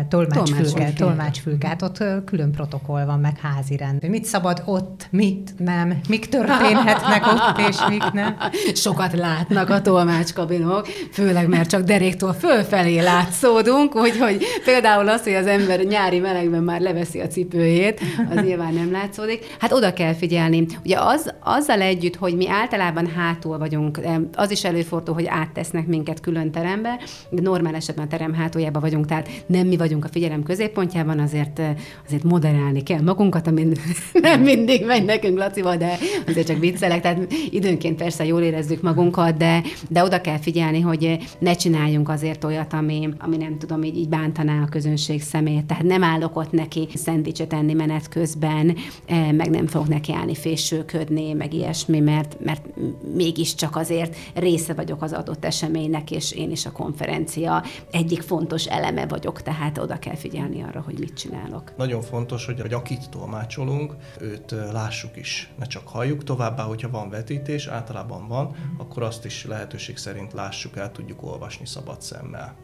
[0.96, 1.66] tolmácsfülke.
[1.66, 4.08] Hát ott külön protokoll van, meg házi rend.
[4.08, 8.36] Mit szabad ott, mit nem, mik történhetnek ott, és mik nem.
[8.74, 15.46] Sokat látnak a tolmácskabinok, főleg mert csak deréktől fölfelé látszódunk, úgyhogy például az, hogy az
[15.46, 19.54] ember nyári melegben már leveszi a cipőjét, az nyilván nem látszódik.
[19.58, 20.66] Hát oda kell figyelni.
[20.84, 24.00] Ugye az, azzal együtt, hogy mi általában hátul vagyunk,
[24.34, 26.98] az is előfordul, hogy áttesznek minket külön terembe,
[27.30, 31.60] de normál esetben a terem hátuljában vagyunk, tehát nem mi vagyunk a figyelem középpontjában, azért,
[32.06, 33.72] azért moderálni kell magunkat, amin
[34.12, 39.36] nem mindig megy nekünk Lacival, de azért csak viccelek, tehát időnként persze jól érezzük magunkat,
[39.36, 43.96] de, de oda kell figyelni, hogy ne csináljunk azért olyat, ami, ami nem tudom, így,
[43.96, 45.64] így bántaná a közönség szemét.
[45.64, 50.34] Tehát nem állok ott neki szendvicset enni menet közben, eh, meg nem fogok neki állni
[50.34, 52.66] fésülködni, meg ilyesmi, mert, mert
[53.14, 59.06] mégiscsak azért része vagyok az adott eseménynek, és én is a konferencia egyik fontos eleme
[59.06, 61.76] vagyok, tehát tehát oda kell figyelni arra, hogy mit csinálok.
[61.76, 66.24] Nagyon fontos, hogy, hogy akit tolmácsolunk, őt lássuk is, ne csak halljuk.
[66.24, 71.66] Továbbá, hogyha van vetítés, általában van, akkor azt is lehetőség szerint lássuk el, tudjuk olvasni
[71.66, 72.54] szabad szemmel.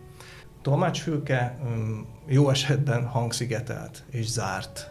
[0.63, 1.59] Tolmácsfülke
[2.27, 4.91] jó esetben hangszigetelt és zárt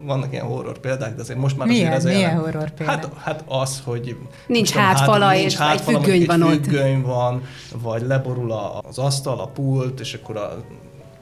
[0.00, 2.44] vannak ilyen horror példák, de azért most már milyen, azért milyen jelen...
[2.44, 2.96] horror példák?
[2.96, 4.16] Hát, hát az, hogy...
[4.46, 6.50] Nincs hátfala, hát, és egy függöny van ott.
[6.50, 7.42] függöny van,
[7.82, 10.64] vagy leborul az asztal, a pult, és akkor a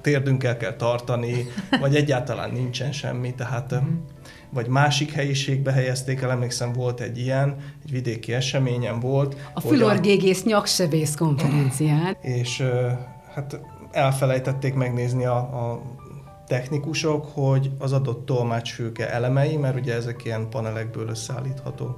[0.07, 1.47] térdünkkel kell tartani,
[1.81, 3.75] vagy egyáltalán nincsen semmi, tehát
[4.51, 9.37] vagy másik helyiségbe helyezték el, emlékszem volt egy ilyen, egy vidéki eseményen volt.
[9.55, 12.17] A Fülorgégész nyaksebész konferencián.
[12.21, 12.63] És
[13.35, 15.83] hát elfelejtették megnézni a, a
[16.47, 21.97] technikusok, hogy az adott tolmácsfülke elemei, mert ugye ezek ilyen panelekből összeállítható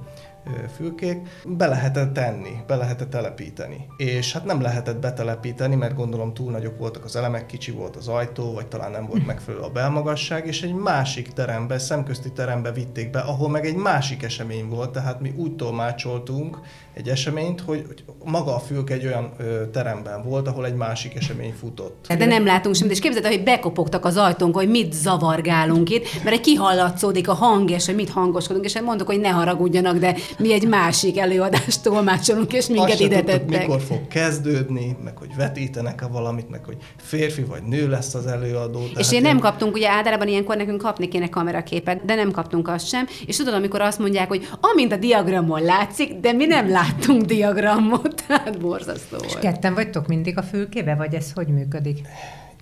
[0.75, 3.85] fülkék, be lehetett tenni, be lehetett telepíteni.
[3.97, 8.07] És hát nem lehetett betelepíteni, mert gondolom túl nagyok voltak az elemek, kicsi volt az
[8.07, 13.09] ajtó, vagy talán nem volt megfelelő a belmagasság, és egy másik terembe, szemközti terembe vitték
[13.09, 16.59] be, ahol meg egy másik esemény volt, tehát mi úgy tolmácsoltunk
[16.99, 21.15] egy eseményt, hogy, hogy maga a fülke egy olyan ö, teremben volt, ahol egy másik
[21.15, 22.05] esemény futott.
[22.17, 26.35] De nem látunk semmit, és képzeld, hogy bekopogtak az ajtónk, hogy mit zavargálunk itt, mert
[26.35, 30.53] egy kihallatszódik a hang, és hogy mit hangoskodunk, és mondok, hogy ne haragudjanak, de mi
[30.53, 33.59] egy másik előadást tolmácsolunk, és minket ide tettek.
[33.59, 38.81] mikor fog kezdődni, meg hogy vetítenek-e valamit, meg hogy férfi vagy nő lesz az előadó.
[38.97, 42.67] És hát én nem kaptunk, ugye általában ilyenkor nekünk kapni kéne kameraképet, de nem kaptunk
[42.67, 46.69] azt sem, és tudod, amikor azt mondják, hogy amint a diagramon látszik, de mi nem
[46.89, 49.29] láttunk diagramot, tehát borzasztó volt.
[49.29, 52.07] És ketten vagytok mindig a fülkébe, vagy ez hogy működik?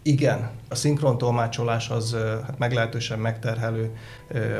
[0.01, 3.95] Igen, a szinkron tolmácsolás az hát meglehetősen megterhelő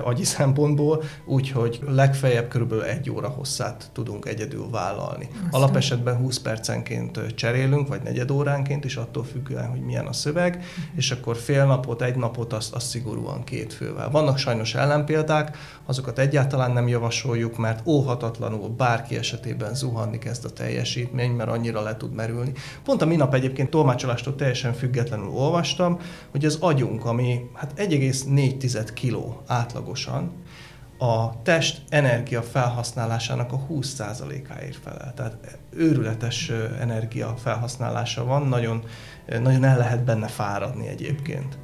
[0.03, 5.30] agyi szempontból, úgyhogy legfeljebb körülbelül egy óra hosszát tudunk egyedül vállalni.
[5.32, 5.49] Aztán.
[5.51, 10.86] Alapesetben 20 percenként cserélünk, vagy negyed óránként is, attól függően, hogy milyen a szöveg, uh-huh.
[10.95, 14.10] és akkor fél napot, egy napot azt, azt szigorúan két fővel.
[14.10, 21.32] Vannak sajnos ellenpéldák, azokat egyáltalán nem javasoljuk, mert óhatatlanul bárki esetében zuhanni kezd a teljesítmény,
[21.32, 22.51] mert annyira le tud merülni.
[22.84, 25.99] Pont a minap egyébként tolmácsolástól teljesen függetlenül olvastam,
[26.32, 30.32] hogy az agyunk, ami hát 1,4 kiló átlagosan,
[30.98, 35.13] a test energia felhasználásának a 20%-áért felel.
[35.13, 35.38] Tehát
[35.70, 38.84] őrületes energia felhasználása van, nagyon,
[39.41, 41.58] nagyon el lehet benne fáradni egyébként.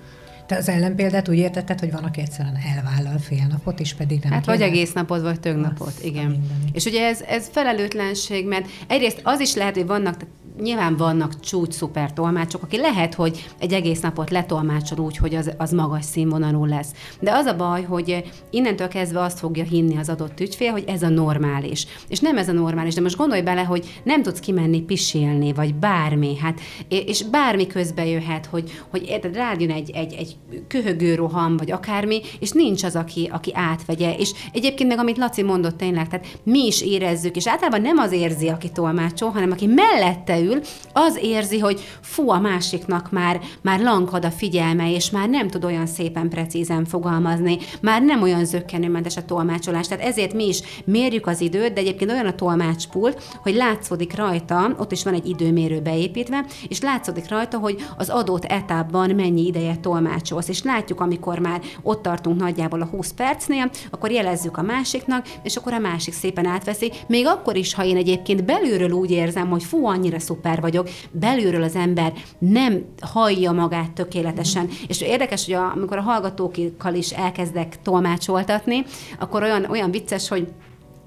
[0.45, 4.31] Te az ellenpéldát úgy értetted, hogy van, aki egyszerűen elvállal fél napot, és pedig nem
[4.31, 6.29] Hát vagy egész napot, vagy több napot, igen.
[6.29, 6.57] Minden.
[6.71, 10.21] És ugye ez, ez felelőtlenség, mert egyrészt az is lehet, hogy vannak,
[10.61, 15.51] nyilván vannak csúcs szuper tolmácsok, aki lehet, hogy egy egész napot letolmácsol úgy, hogy az,
[15.57, 16.91] az magas színvonalú lesz.
[17.19, 21.03] De az a baj, hogy innentől kezdve azt fogja hinni az adott ügyfél, hogy ez
[21.03, 21.87] a normális.
[22.07, 25.75] És nem ez a normális, de most gondolj bele, hogy nem tudsz kimenni pisilni, vagy
[25.75, 30.35] bármi, hát, és bármi közbe jöhet, hogy, hogy érted, rád jön egy, egy, egy
[30.67, 34.15] köhögő roham, vagy akármi, és nincs az, aki, aki átvegye.
[34.17, 38.11] És egyébként meg, amit Laci mondott tényleg, tehát mi is érezzük, és általában nem az
[38.11, 40.61] érzi, aki tolmácsol, hanem aki mellette ül,
[40.93, 45.65] az érzi, hogy fú, a másiknak már, már lankad a figyelme, és már nem tud
[45.65, 49.87] olyan szépen precízen fogalmazni, már nem olyan zöggenőmentes a tolmácsolás.
[49.87, 54.75] Tehát ezért mi is mérjük az időt, de egyébként olyan a tolmácspult, hogy látszódik rajta,
[54.77, 59.75] ott is van egy időmérő beépítve, és látszódik rajta, hogy az adott etapban mennyi ideje
[59.75, 60.47] tolmácsolsz.
[60.47, 65.55] És látjuk, amikor már ott tartunk nagyjából a 20 percnél, akkor jelezzük a másiknak, és
[65.55, 66.91] akkor a másik szépen átveszi.
[67.07, 71.63] Még akkor is, ha én egyébként belülről úgy érzem, hogy fú, annyira szuper vagyok, belülről
[71.63, 74.63] az ember nem hallja magát tökéletesen.
[74.63, 74.69] Mm.
[74.87, 78.85] És érdekes, hogy a, amikor a hallgatókkal is elkezdek tolmácsoltatni,
[79.19, 80.47] akkor olyan, olyan vicces, hogy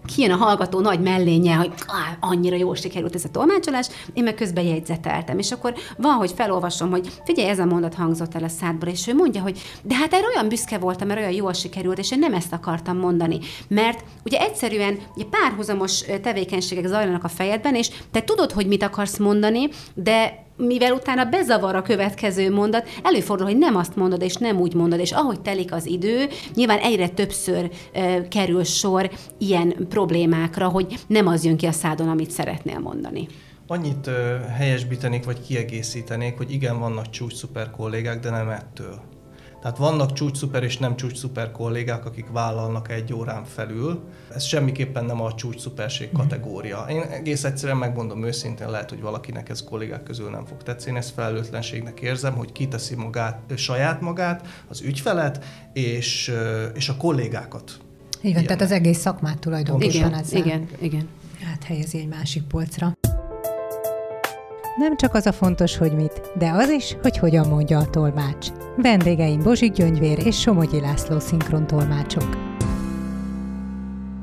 [0.06, 1.72] kijön a hallgató nagy mellénye, hogy
[2.20, 5.38] annyira jól sikerült ez a tolmácsolás, én meg közben jegyzeteltem.
[5.38, 9.06] És akkor van, hogy felolvasom, hogy figyelj, ez a mondat hangzott el a szádból, és
[9.06, 12.18] ő mondja, hogy de hát erre olyan büszke voltam, mert olyan jól sikerült, és én
[12.18, 13.38] nem ezt akartam mondani.
[13.68, 19.18] Mert ugye egyszerűen ugye párhuzamos tevékenységek zajlanak a fejedben, és te tudod, hogy mit akarsz
[19.18, 24.60] mondani, de mivel utána bezavar a következő mondat, előfordul, hogy nem azt mondod, és nem
[24.60, 30.68] úgy mondod, és ahogy telik az idő, nyilván egyre többször e, kerül sor ilyen problémákra,
[30.68, 33.28] hogy nem az jön ki a szádon, amit szeretnél mondani.
[33.66, 39.00] Annyit ö, helyesbítenék, vagy kiegészítenék, hogy igen, vannak csúcs szuper kollégák, de nem ettől.
[39.60, 44.00] Tehát vannak csúcs-szuper és nem csúcs-szuper kollégák, akik vállalnak egy órán felül.
[44.34, 46.20] Ez semmiképpen nem a csúcs-szuperség mhm.
[46.20, 46.86] kategória.
[46.88, 51.12] Én egész egyszerűen megmondom őszintén, lehet, hogy valakinek ez kollégák közül nem fog tetszeni, ezt
[51.12, 56.32] felelőtlenségnek érzem, hogy kiteszi magát, saját magát, az ügyfelet és,
[56.74, 57.72] és a kollégákat.
[58.20, 60.38] Igen, tehát az egész szakmát tulajdonképpen igen, ezzel.
[60.38, 61.08] Igen, igen.
[61.52, 62.96] Áthelyezi egy másik polcra.
[64.76, 68.48] Nem csak az a fontos, hogy mit, de az is, hogy hogyan mondja a tolmács.
[68.76, 72.36] Vendégeim Bozsik Gyöngyvér és Somogyi László szinkron tolmácsok.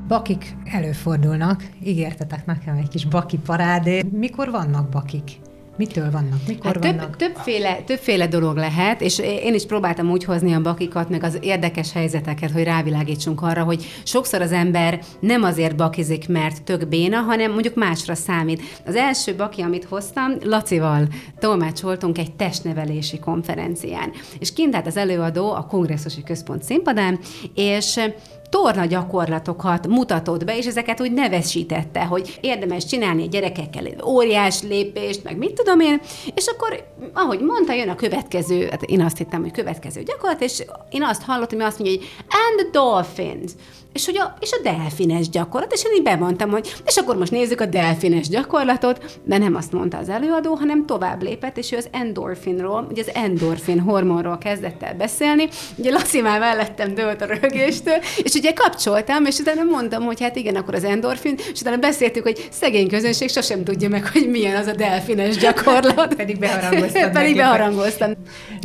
[0.08, 4.02] Bakik előfordulnak, ígértetek nekem egy kis baki parádé.
[4.12, 5.30] Mikor vannak bakik?
[5.76, 6.38] Mitől vannak?
[6.46, 7.16] Mikor hát vannak?
[7.16, 11.38] Több, többféle, többféle dolog lehet, és én is próbáltam úgy hozni a bakikat, meg az
[11.40, 17.20] érdekes helyzeteket, hogy rávilágítsunk arra, hogy sokszor az ember nem azért bakizik, mert tök béna,
[17.20, 18.62] hanem mondjuk másra számít.
[18.86, 21.08] Az első baki, amit hoztam, Lacival
[21.38, 24.12] tolmácsoltunk egy testnevelési konferencián.
[24.38, 27.18] És kint állt az előadó a kongresszusi központ színpadán,
[27.54, 28.00] és
[28.48, 35.24] torna gyakorlatokat mutatott be, és ezeket úgy nevesítette, hogy érdemes csinálni a gyerekekkel óriás lépést,
[35.24, 36.00] meg mit tudom én,
[36.34, 40.64] és akkor, ahogy mondta, jön a következő, hát én azt hittem, hogy következő gyakorlat, és
[40.90, 43.52] én azt hallottam, hogy azt mondja, hogy and dolphins
[43.94, 47.30] és, hogy a, és a delfines gyakorlat, és én így bemondtam, hogy és akkor most
[47.30, 51.76] nézzük a delfines gyakorlatot, de nem azt mondta az előadó, hanem tovább lépett, és ő
[51.76, 57.26] az endorfinról, ugye az endorfin hormonról kezdett el beszélni, ugye Laci már mellettem dőlt a
[57.26, 61.76] rögéstől, és ugye kapcsoltam, és utána mondtam, hogy hát igen, akkor az endorfin, és utána
[61.76, 66.14] beszéltük, hogy szegény közönség sosem tudja meg, hogy milyen az a delfines gyakorlat.
[66.24, 67.12] Pedig beharangoztam.
[67.12, 68.12] Pedig beharangoztam.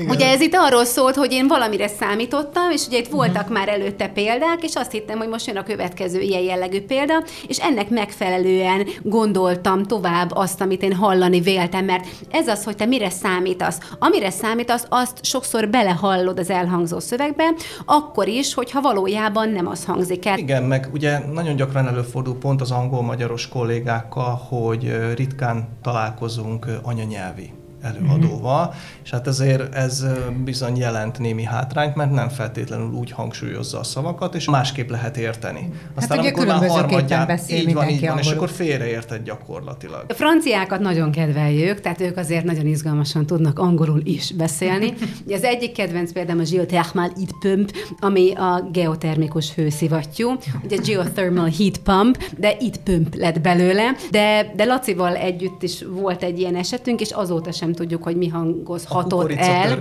[0.08, 3.58] Ugye ez itt arról szólt, hogy én valamire számítottam, és ugye itt voltak uh-huh.
[3.58, 7.58] már előtte példák, és azt hittem, hogy most jön a következő ilyen jellegű példa, és
[7.58, 13.10] ennek megfelelően gondoltam tovább azt, amit én hallani véltem, mert ez az, hogy te mire
[13.10, 13.80] számítasz.
[14.00, 17.54] Amire számítasz, azt sokszor belehallod az elhangzó szövegbe,
[17.86, 20.38] akkor is, hogyha valójában nem az hangzik el.
[20.38, 28.66] Igen, meg ugye nagyon gyakran előfordul pont az angol-magyaros kollégákkal, hogy ritkán találkozunk anyanyelvi előadóval,
[28.66, 28.78] mm-hmm.
[29.04, 30.06] és hát ezért ez
[30.44, 35.60] bizony jelent némi hátrányt, mert nem feltétlenül úgy hangsúlyozza a szavakat, és másképp lehet érteni.
[35.60, 40.04] Hát Aztán hát amikor már harmadján, beszél így van, így van, és akkor félreérted gyakorlatilag.
[40.08, 44.94] A franciákat nagyon kedveljük, tehát ők azért nagyon izgalmasan tudnak angolul is beszélni.
[45.26, 51.50] Ugye az egyik kedvenc például a geothermal heat pump, ami a geotermikus hőszivattyú, ugye geothermal
[51.58, 56.56] heat pump, de heat pump lett belőle, de, de Lacival együtt is volt egy ilyen
[56.56, 59.80] esetünk, és azóta sem nem tudjuk, hogy mi hangozhatott el.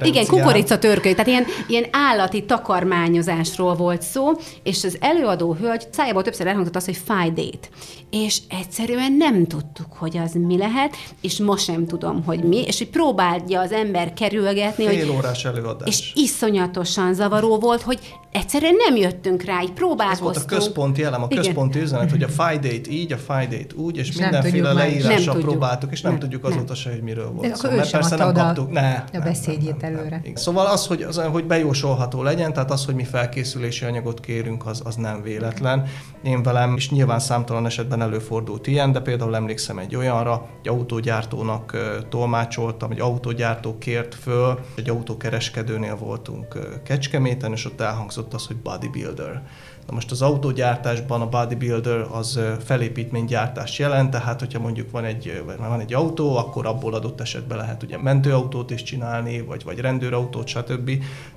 [0.00, 4.30] Igen, kukorica törköly, tehát ilyen, ilyen állati takarmányozásról volt szó,
[4.62, 7.68] és az előadó hölgy szájából többször elhangzott az, hogy date.
[8.10, 12.78] És egyszerűen nem tudtuk, hogy az mi lehet, és most sem tudom, hogy mi, és
[12.78, 15.16] hogy próbálja az ember kerülgetni, Fél hogy...
[15.16, 15.88] órás előadás.
[15.88, 17.98] És iszonyatosan zavaró volt, hogy
[18.32, 20.36] egyszerűen nem jöttünk rá, így próbálkoztunk.
[20.36, 21.42] Ez volt a központi elem, a Igen.
[21.42, 26.00] központi üzenet, hogy a date így, a date úgy, és, és mindenféle leírással próbáltuk, és
[26.00, 26.74] nem, nem tudjuk azóta nem.
[26.74, 27.70] se, hogy miről volt szó.
[27.70, 28.70] Mert persze nem kaptuk.
[28.70, 30.20] Ne, a nem, beszédjét nem, nem, előre.
[30.24, 30.34] Nem.
[30.34, 34.82] Szóval az hogy, az, hogy bejósolható legyen, tehát az, hogy mi felkészülési anyagot kérünk, az,
[34.84, 35.86] az nem véletlen.
[36.22, 41.76] Én velem is nyilván számtalan esetben előfordult ilyen, de például emlékszem egy olyanra, egy autógyártónak
[42.08, 49.42] tolmácsoltam, egy autógyártó kért föl, egy autókereskedőnél voltunk Kecskeméten, és ott elhangzott az, hogy bodybuilder.
[49.86, 55.80] Na most az autógyártásban a bodybuilder az felépítménygyártás jelent, tehát hogyha mondjuk van egy, van
[55.80, 60.90] egy autó, akkor abból adott esetben lehet ugye mentőautót is csinálni, vagy, vagy rendőrautót, stb.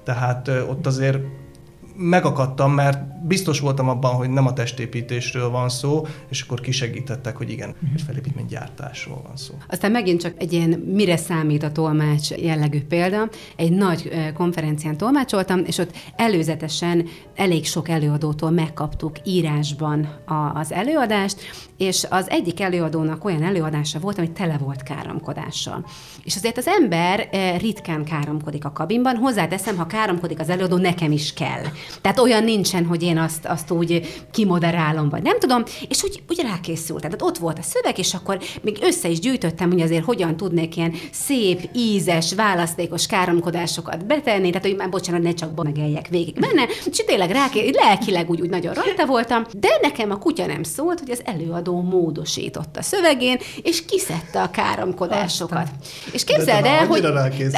[0.04, 1.18] Tehát ott azért
[1.96, 7.50] megakadtam, mert biztos voltam abban, hogy nem a testépítésről van szó, és akkor kisegítettek, hogy
[7.50, 7.90] igen, uh-huh.
[7.96, 9.54] egy felépítménygyártásról van szó.
[9.70, 13.30] Aztán megint csak egy ilyen mire számít a tolmács jellegű példa.
[13.56, 21.40] Egy nagy konferencián tolmácsoltam, és ott előzetesen elég sok előadótól megkaptuk írásban a, az előadást,
[21.84, 25.86] és az egyik előadónak olyan előadása volt, ami tele volt káromkodással.
[26.24, 27.30] És azért az ember
[27.60, 31.64] ritkán káromkodik a kabinban, hozzáteszem, ha káromkodik az előadó, nekem is kell.
[32.02, 36.42] Tehát olyan nincsen, hogy én azt, azt úgy kimoderálom, vagy nem tudom, és úgy, úgy
[36.42, 37.10] rákészültem.
[37.10, 40.78] Tehát ott volt a szöveg, és akkor még össze is gyűjtöttem, hogy azért hogyan tudnék
[40.78, 46.68] ilyen szép, ízes, választékos káromkodásokat betenni, tehát hogy már bocsánat, ne csak megeljek végig benne,
[46.92, 51.00] és tényleg ráké, lelkileg úgy, úgy nagyon rajta voltam, de nekem a kutya nem szólt,
[51.00, 55.58] hogy az előadó módosított a szövegén, és kiszedte a káromkodásokat.
[55.58, 56.12] Aztán.
[56.12, 57.06] És képzeld el, hogy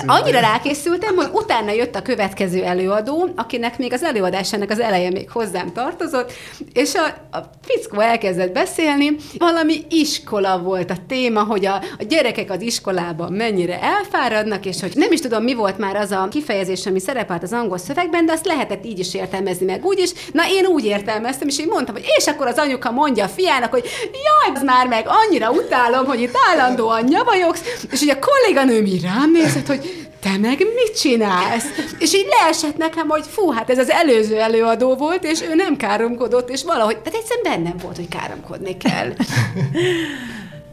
[0.05, 5.29] annyira rákészültem, hogy utána jött a következő előadó, akinek még az előadásának az eleje még
[5.29, 6.31] hozzám tartozott,
[6.73, 12.51] és a, a fickó elkezdett beszélni, valami iskola volt a téma, hogy a, a gyerekek
[12.51, 16.85] az iskolában mennyire elfáradnak, és hogy nem is tudom, mi volt már az a kifejezés,
[16.85, 20.11] ami szerepelt az angol szövegben, de azt lehetett így is értelmezni, meg úgy is.
[20.31, 23.71] Na, én úgy értelmeztem, és én mondtam, hogy és akkor az anyuka mondja a fiának,
[23.71, 28.85] hogy jaj, az már meg annyira utálom, hogy itt állandóan nyavajogsz, és ugye a kolléganőm
[28.85, 31.65] így rám nézett, hogy te meg mit csinálsz?
[31.99, 35.77] És így leesett nekem, hogy fú, hát ez az előző előadó volt, és ő nem
[35.77, 39.13] káromkodott, és valahogy, tehát egyszerűen bennem volt, hogy káromkodni kell.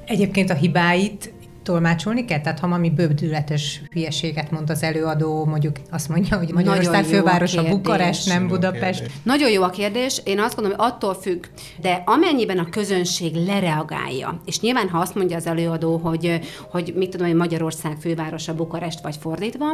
[0.06, 1.31] Egyébként a hibáit
[1.62, 2.40] tolmácsolni kell?
[2.40, 8.28] Tehát ha valami bődületes hülyeséget mond az előadó, mondjuk azt mondja, hogy Magyarország fővárosa Bukarest,
[8.28, 8.98] nem Budapest.
[8.98, 9.16] Kérdés.
[9.22, 10.20] Nagyon jó a kérdés.
[10.24, 11.44] Én azt gondolom, hogy attól függ,
[11.80, 16.40] de amennyiben a közönség lereagálja, és nyilván ha azt mondja az előadó, hogy,
[16.70, 19.66] hogy mit tudom, hogy Magyarország fővárosa Bukarest vagy fordítva,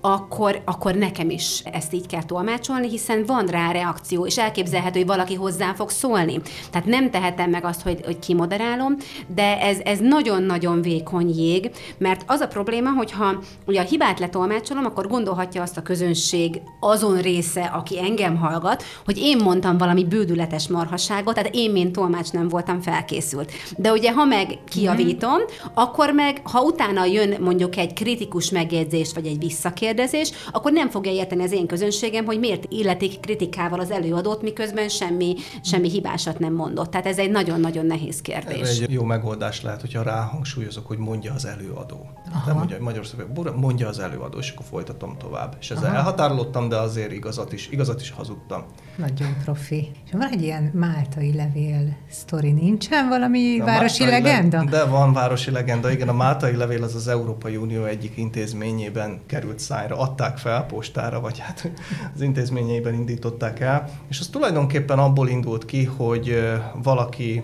[0.00, 5.08] akkor, akkor nekem is ezt így kell tolmácsolni, hiszen van rá reakció, és elképzelhető, hogy
[5.08, 6.40] valaki hozzá fog szólni.
[6.70, 8.96] Tehát nem tehetem meg azt, hogy, hogy kimoderálom,
[9.34, 14.84] de ez, ez nagyon-nagyon vékony jég, mert az a probléma, hogyha ugye a hibát letolmácsolom,
[14.84, 20.68] akkor gondolhatja azt a közönség azon része, aki engem hallgat, hogy én mondtam valami bődületes
[20.68, 23.52] marhaságot, tehát én, mint tolmács nem voltam felkészült.
[23.76, 25.38] De ugye, ha meg kiavítom,
[25.74, 31.12] akkor meg, ha utána jön mondjuk egy kritikus megjegyzés, vagy egy visszakérdezés, akkor nem fogja
[31.12, 36.52] érteni az én közönségem, hogy miért illetik kritikával az előadót, miközben semmi, semmi hibásat nem
[36.52, 36.90] mondott.
[36.90, 38.60] Tehát ez egy nagyon-nagyon nehéz kérdés.
[38.60, 42.10] Ez egy jó megoldás lehet, hogyha ráhangsúlyozok, hogy mondja az előadó.
[42.32, 42.46] Aha.
[42.46, 45.56] Nem mondja, hogy Magyarország, mondja az előadó, és akkor folytatom tovább.
[45.60, 45.94] És ezzel Aha.
[45.94, 48.64] elhatárolódtam, de azért igazat is, igazat is hazudtam.
[48.96, 49.90] Nagyon profi.
[50.04, 54.58] És van egy ilyen máltai levél sztori, nincsen valami a városi legenda?
[54.58, 56.08] Le- de van városi legenda, igen.
[56.08, 61.38] A máltai levél az az Európai Unió egyik intézményében került szájra, adták fel postára, vagy
[61.38, 61.70] hát
[62.14, 66.52] az intézményeiben indították el, és az tulajdonképpen abból indult ki, hogy
[66.82, 67.42] valaki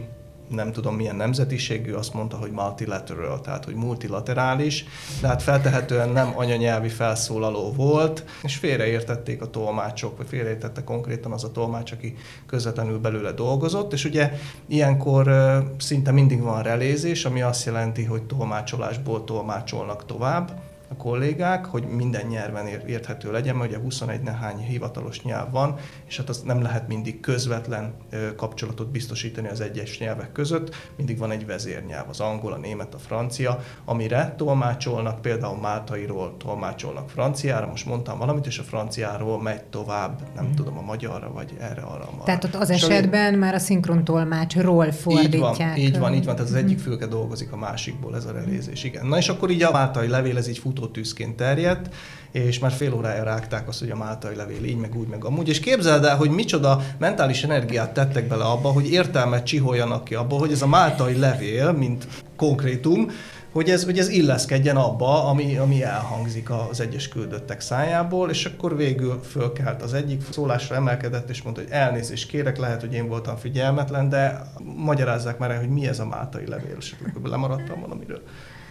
[0.49, 4.85] nem tudom milyen nemzetiségű, azt mondta, hogy multilateral, tehát hogy multilaterális,
[5.21, 11.45] de hát feltehetően nem anyanyelvi felszólaló volt, és félreértették a tolmácsok, vagy félreértette konkrétan az
[11.45, 14.33] a tolmács, aki közvetlenül belőle dolgozott, és ugye
[14.67, 15.31] ilyenkor
[15.79, 22.27] szinte mindig van relézés, ami azt jelenti, hogy tolmácsolásból tolmácsolnak tovább, a kollégák, hogy minden
[22.27, 25.75] nyelven érthető legyen, mert ugye 21 nehány hivatalos nyelv van,
[26.07, 27.95] és hát az nem lehet mindig közvetlen
[28.37, 32.99] kapcsolatot biztosítani az egyes nyelvek között, mindig van egy vezérnyelv, az angol, a német, a
[32.99, 40.21] francia, amire tolmácsolnak, például máltairól tolmácsolnak franciára, most mondtam valamit, és a franciáról megy tovább,
[40.35, 40.55] nem mm.
[40.55, 42.09] tudom, a magyarra, vagy erre, arra.
[42.25, 43.37] Tehát ott az és esetben ami...
[43.37, 45.35] már a szinkron tolmácsról fordítják.
[45.35, 46.65] Így van, így van, így van, tehát az mhm.
[46.65, 49.07] egyik fülke dolgozik a másikból, ez a relézés, igen.
[49.07, 51.95] Na és akkor így a máltai levél, ez így tűzként terjedt,
[52.31, 55.49] és már fél órája rágták azt, hogy a máltai levél így, meg úgy, meg amúgy.
[55.49, 60.37] És képzeld el, hogy micsoda mentális energiát tettek bele abba, hogy értelmet csiholjanak ki abba,
[60.37, 62.07] hogy ez a máltai levél, mint
[62.37, 63.11] konkrétum,
[63.53, 68.77] hogy ez, hogy ez illeszkedjen abba, ami, ami elhangzik az egyes küldöttek szájából, és akkor
[68.77, 73.37] végül fölkelt az egyik szólásra emelkedett, és mondta, hogy elnézést kérek, lehet, hogy én voltam
[73.37, 74.43] figyelmetlen, de
[74.77, 78.23] magyarázzák már el, hogy mi ez a máltai levél, és akkor lemaradtam valamiről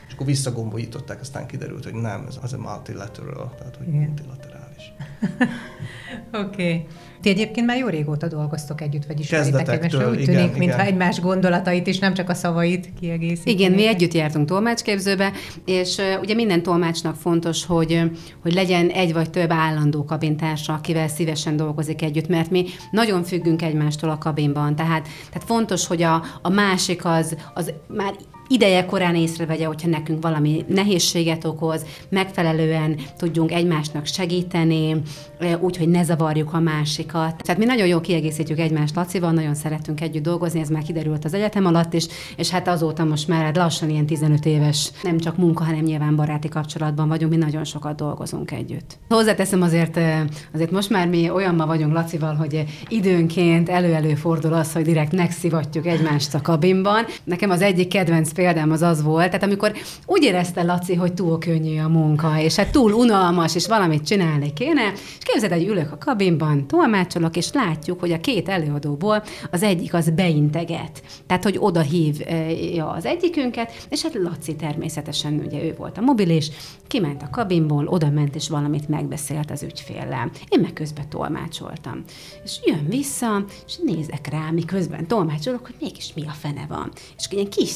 [0.08, 4.00] és akkor visszagombolították, aztán kiderült, hogy nem, ez az a multilateral, tehát hogy Igen.
[4.00, 4.94] multilaterális.
[6.44, 6.64] Oké.
[6.64, 6.88] Okay.
[7.22, 11.20] Ti egyébként már jó régóta dolgoztok együtt, vagy ismeritek egymást, úgy igen, tűnik, mintha egymás
[11.20, 13.60] gondolatait is, nem csak a szavait kiegészítenék.
[13.60, 15.32] Igen, mi együtt jártunk tolmácsképzőbe,
[15.66, 21.08] és uh, ugye minden tolmácsnak fontos, hogy, hogy legyen egy vagy több állandó kabintársa, akivel
[21.08, 26.24] szívesen dolgozik együtt, mert mi nagyon függünk egymástól a kabinban, tehát, tehát fontos, hogy a,
[26.42, 28.14] a másik az, az már
[28.48, 35.02] ideje korán észrevegye, hogyha nekünk valami nehézséget okoz, megfelelően tudjunk egymásnak segíteni,
[35.60, 37.44] úgyhogy ne zavarjuk a másikat.
[37.44, 41.34] Tehát mi nagyon jól kiegészítjük egymást Lacival, nagyon szeretünk együtt dolgozni, ez már kiderült az
[41.34, 45.64] egyetem alatt is, és hát azóta most már lassan ilyen 15 éves, nem csak munka,
[45.64, 48.98] hanem nyilván baráti kapcsolatban vagyunk, mi nagyon sokat dolgozunk együtt.
[49.10, 50.00] Hozzáteszem azért,
[50.54, 55.86] azért most már mi olyanban vagyunk Lacival, hogy időnként elő-elő fordul az, hogy direkt megszivatjuk
[55.88, 57.06] egymást a kabinban.
[57.24, 59.72] Nekem az egyik kedvenc példám az az volt, tehát amikor
[60.06, 64.54] úgy érezte Laci, hogy túl könnyű a munka, és hát túl unalmas, és valamit csinálni
[64.54, 69.64] kéne, és képzeld, hogy ülök a kabinban, tolmácsolok, és látjuk, hogy a két előadóból az
[69.64, 71.02] egyik az beinteget.
[71.28, 76.30] Tehát, hogy oda hívja az egyikünket, és hát Laci természetesen, ugye ő volt a mobil,
[76.30, 76.50] és
[76.88, 80.32] kiment a kabinból, oda ment, és valamit megbeszélt az ügyféllel.
[80.50, 82.04] Én meg közben tolmácsoltam.
[82.44, 86.92] És jön vissza, és nézek rá, miközben tolmácsolok, hogy mégis mi a fene van.
[87.18, 87.70] És ilyen kis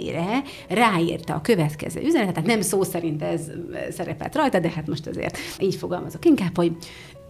[0.00, 3.40] szetlire ráírta a következő üzenetet, tehát nem szó szerint ez
[3.90, 6.72] szerepelt rajta, de hát most azért így fogalmazok inkább, hogy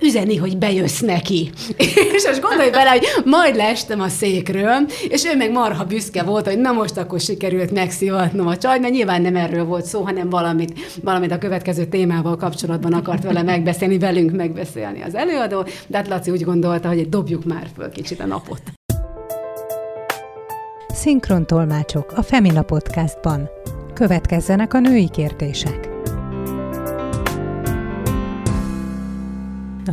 [0.00, 1.50] üzeni, hogy bejössz neki.
[2.16, 6.46] és most gondolj bele, hogy majd leestem a székről, és ő meg marha büszke volt,
[6.46, 10.28] hogy na most akkor sikerült megszivatnom a csaj, mert nyilván nem erről volt szó, hanem
[10.28, 16.08] valamit, valamit a következő témával kapcsolatban akart vele megbeszélni, velünk megbeszélni az előadó, de hát
[16.08, 18.62] Laci úgy gondolta, hogy dobjuk már föl kicsit a napot.
[21.00, 23.48] Szinkron tolmácsok a Femina Podcastban.
[23.94, 25.88] Következzenek a női kérdések.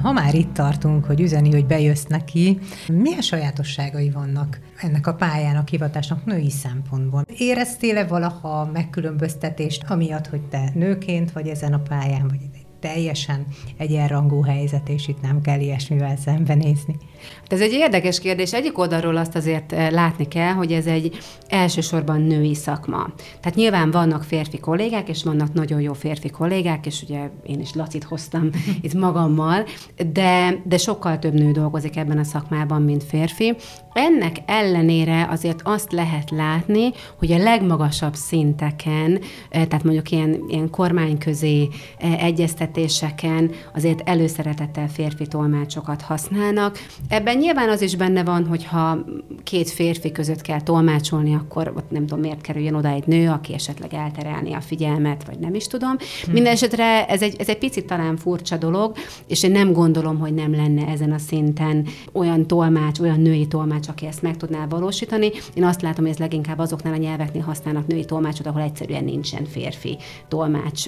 [0.01, 5.67] Ha már itt tartunk, hogy üzeni, hogy bejössz neki, milyen sajátosságai vannak ennek a pályának,
[5.67, 7.23] hivatásnak női szempontból?
[7.37, 12.41] Éreztél-e valaha megkülönböztetést, amiatt, hogy te nőként vagy ezen a pályán, vagy
[12.79, 13.45] teljesen
[13.77, 16.95] egyenrangú helyzet, és itt nem kell ilyesmivel szembenézni?
[17.41, 18.53] Hát ez egy érdekes kérdés.
[18.53, 21.17] Egyik oldalról azt azért eh, látni kell, hogy ez egy
[21.47, 23.07] elsősorban női szakma.
[23.39, 27.73] Tehát nyilván vannak férfi kollégák, és vannak nagyon jó férfi kollégák, és ugye én is
[27.73, 28.49] Lacit hoztam
[28.81, 29.65] itt magammal,
[30.13, 33.55] de, de sokkal több nő dolgozik ebben a szakmában, mint férfi.
[33.93, 39.19] Ennek ellenére azért azt lehet látni, hogy a legmagasabb szinteken,
[39.49, 42.23] eh, tehát mondjuk ilyen, ilyen kormányközi eh,
[42.67, 48.97] egyeztetéseken azért előszeretettel férfi tolmácsokat használnak, Ebben nyilván az is benne van, hogy ha
[49.43, 53.53] két férfi között kell tolmácsolni, akkor ott nem tudom, miért kerüljön oda egy nő, aki
[53.53, 55.95] esetleg elterelni a figyelmet, vagy nem is tudom.
[56.23, 56.33] Hmm.
[56.33, 58.95] Mindenesetre ez egy, ez egy picit talán furcsa dolog,
[59.27, 63.87] és én nem gondolom, hogy nem lenne ezen a szinten olyan tolmács, olyan női tolmács,
[63.87, 65.31] aki ezt meg tudná valósítani.
[65.53, 69.45] Én azt látom, hogy ez leginkább azoknál a nyelveknél használnak női tolmácsot, ahol egyszerűen nincsen
[69.45, 69.97] férfi
[70.27, 70.85] tolmács,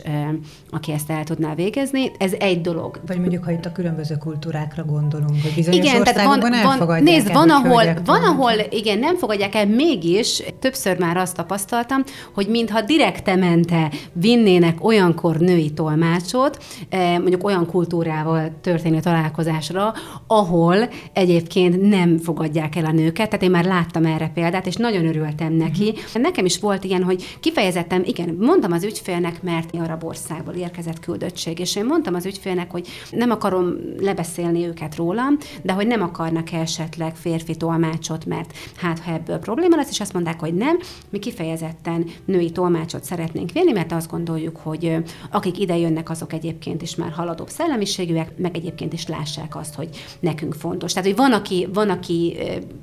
[0.69, 1.68] aki ezt el tudná végezni.
[2.17, 2.99] Ez egy dolog.
[3.07, 6.39] Vagy mondjuk, ha itt a különböző kultúrákra gondolunk, hogy bizonyos Igen, tehát van,
[6.87, 12.03] van, nézd, van, ahol, van, ahol, igen, nem fogadják el, mégis többször már azt tapasztaltam,
[12.33, 19.93] hogy mintha direktemente vinnének olyankor női tolmácsot, eh, mondjuk olyan kultúrával történő találkozásra,
[20.27, 25.07] ahol egyébként nem fogadják el a nőket, tehát én már láttam erre példát, és nagyon
[25.07, 25.89] örültem neki.
[25.89, 26.21] Uh-huh.
[26.21, 31.58] Nekem is volt ilyen, hogy kifejezettem, igen, mondtam az ügyfélnek, mert arab országból érkezett küldöttség,
[31.59, 36.51] és én mondtam az ügyfélnek, hogy nem akarom lebeszélni őket rólam, de hogy nem akarnak
[36.51, 40.79] esetleg férfi tolmácsot, mert hát ha ebből probléma lesz, és azt mondták, hogy nem,
[41.09, 44.95] mi kifejezetten női tolmácsot szeretnénk vinni, mert azt gondoljuk, hogy
[45.31, 49.89] akik ide jönnek, azok egyébként is már haladóbb szellemiségűek, meg egyébként is lássák azt, hogy
[50.19, 50.93] nekünk fontos.
[50.93, 52.37] Tehát, hogy van, aki, van, aki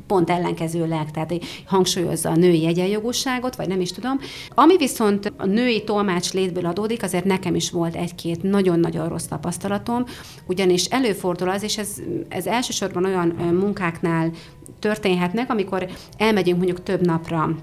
[0.06, 1.34] pont ellenkezőleg, tehát
[1.66, 4.18] hangsúlyozza a női egyenjogúságot, vagy nem is tudom.
[4.54, 10.04] Ami viszont a női tolmács létből adódik, azért nekem is volt egy-két nagyon-nagyon rossz tapasztalatom,
[10.46, 11.88] ugyanis előfordul az, és ez,
[12.28, 14.30] ez elsősorban olyan munkáknál
[14.78, 15.86] történhetnek, amikor
[16.16, 17.54] elmegyünk mondjuk több napra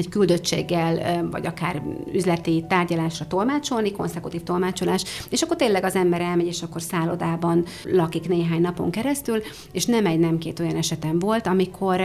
[0.00, 1.82] egy küldöttséggel, vagy akár
[2.12, 8.28] üzleti tárgyalásra tolmácsolni, konszekutív tolmácsolás, és akkor tényleg az ember elmegy, és akkor szállodában lakik
[8.28, 9.42] néhány napon keresztül,
[9.72, 12.00] és nem egy, nem két olyan esetem volt, amikor,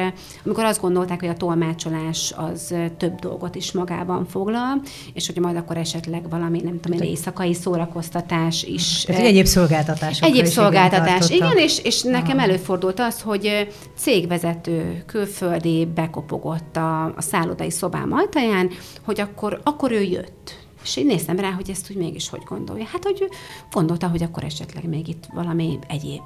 [0.45, 4.81] amikor azt gondolták, hogy a tolmácsolás az több dolgot is magában foglal,
[5.13, 9.03] és hogy majd akkor esetleg valami, nem tudom, egy éjszakai szórakoztatás is.
[9.03, 10.21] Tehát egyéb szolgáltatás.
[10.21, 13.67] Egyéb szolgáltatás, igen, és, és nekem előfordult az, hogy
[13.97, 18.69] cégvezető külföldi bekopogott a, a szállodai szobám ajtaján,
[19.05, 20.64] hogy akkor, akkor ő jött.
[20.85, 22.85] És én néztem rá, hogy ezt úgy mégis hogy gondolja.
[22.85, 23.29] Hát, hogy
[23.71, 26.21] gondolta, hogy akkor esetleg még itt valami egyéb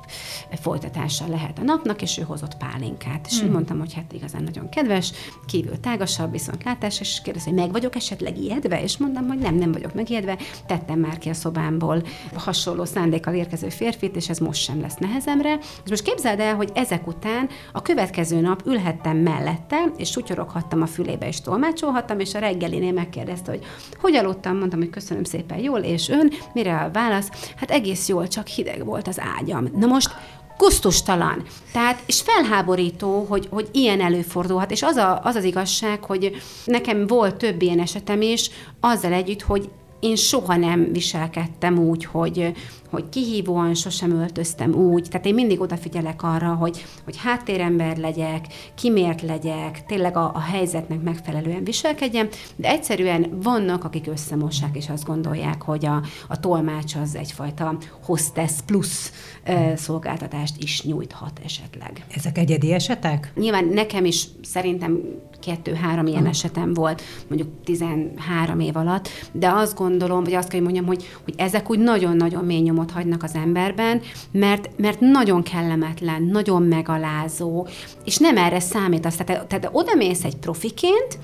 [0.62, 3.28] folytatása lehet a napnak, és ő hozott pálinkát.
[3.28, 3.47] És hmm.
[3.47, 5.12] én mondtam, hogy hát igazán nagyon kedves,
[5.45, 8.84] kívül tágasabb, viszont látás, és kérdezte, hogy meg vagyok esetleg ijedve?
[8.84, 10.38] És mondtam, hogy nem, nem vagyok megijedve.
[10.68, 12.03] Tettem már ki a szobámból
[12.34, 15.57] hasonló szándékkal érkező férfit, és ez most sem lesz nehezemre.
[15.57, 20.86] És most képzeld el, hogy ezek után a következő nap ülhettem mellette, és sutyoroghattam a
[20.86, 23.66] fülébe, és tolmácsolhattam, és a reggelinél megkérdezte, hogy
[23.99, 27.30] hogy aludtam aludtam, mondtam, hogy köszönöm szépen, jól, és ön, mire a válasz?
[27.56, 29.68] Hát egész jól, csak hideg volt az ágyam.
[29.76, 30.16] Na most
[30.58, 31.43] kusztustalan.
[31.72, 36.36] Tehát, és felháborító, hogy, hogy ilyen előfordulhat, és az, a, az az igazság, hogy
[36.66, 39.70] nekem volt több ilyen esetem is, azzal együtt, hogy
[40.00, 42.52] én soha nem viselkedtem úgy, hogy,
[42.89, 49.21] hogy kihívóan sosem öltöztem úgy, tehát én mindig odafigyelek arra, hogy, hogy háttérember legyek, kimért
[49.21, 55.61] legyek, tényleg a, a helyzetnek megfelelően viselkedjem, de egyszerűen vannak, akik összemossák, és azt gondolják,
[55.61, 59.11] hogy a, a tolmács az egyfajta hostess plusz
[59.45, 62.05] ö, szolgáltatást is nyújthat esetleg.
[62.15, 63.31] Ezek egyedi esetek?
[63.35, 65.01] Nyilván nekem is szerintem
[65.39, 66.29] kettő-három ilyen uh.
[66.29, 71.33] esetem volt, mondjuk 13 év alatt, de azt gondolom, vagy azt kell, mondjam, hogy, hogy
[71.37, 74.01] ezek úgy nagyon-nagyon mély nyomot hagynak az emberben,
[74.32, 77.67] mert, mert nagyon kellemetlen, nagyon megalázó,
[78.05, 79.15] és nem erre számítasz.
[79.15, 81.19] Tehát, tehát oda mész egy profiként,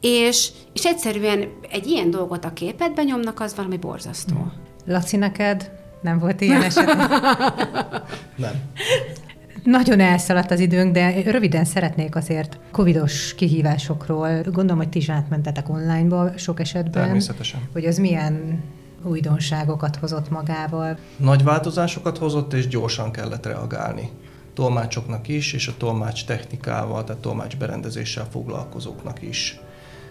[0.00, 4.52] és, és egyszerűen egy ilyen dolgot a képedben nyomnak, az valami borzasztó.
[4.86, 5.70] Laci, neked
[6.02, 6.86] nem volt ilyen eset?
[8.44, 8.52] nem.
[9.64, 14.40] Nagyon elszaladt az időnk, de röviden szeretnék azért covidos kihívásokról.
[14.42, 17.04] Gondolom, hogy ti is átmentetek onlineba sok esetben.
[17.04, 17.60] Természetesen.
[17.72, 18.62] Hogy az milyen
[19.04, 20.98] újdonságokat hozott magával.
[21.16, 24.10] Nagy változásokat hozott, és gyorsan kellett reagálni.
[24.54, 29.60] Tolmácsoknak is, és a tolmács technikával, tehát tolmács berendezéssel foglalkozóknak is.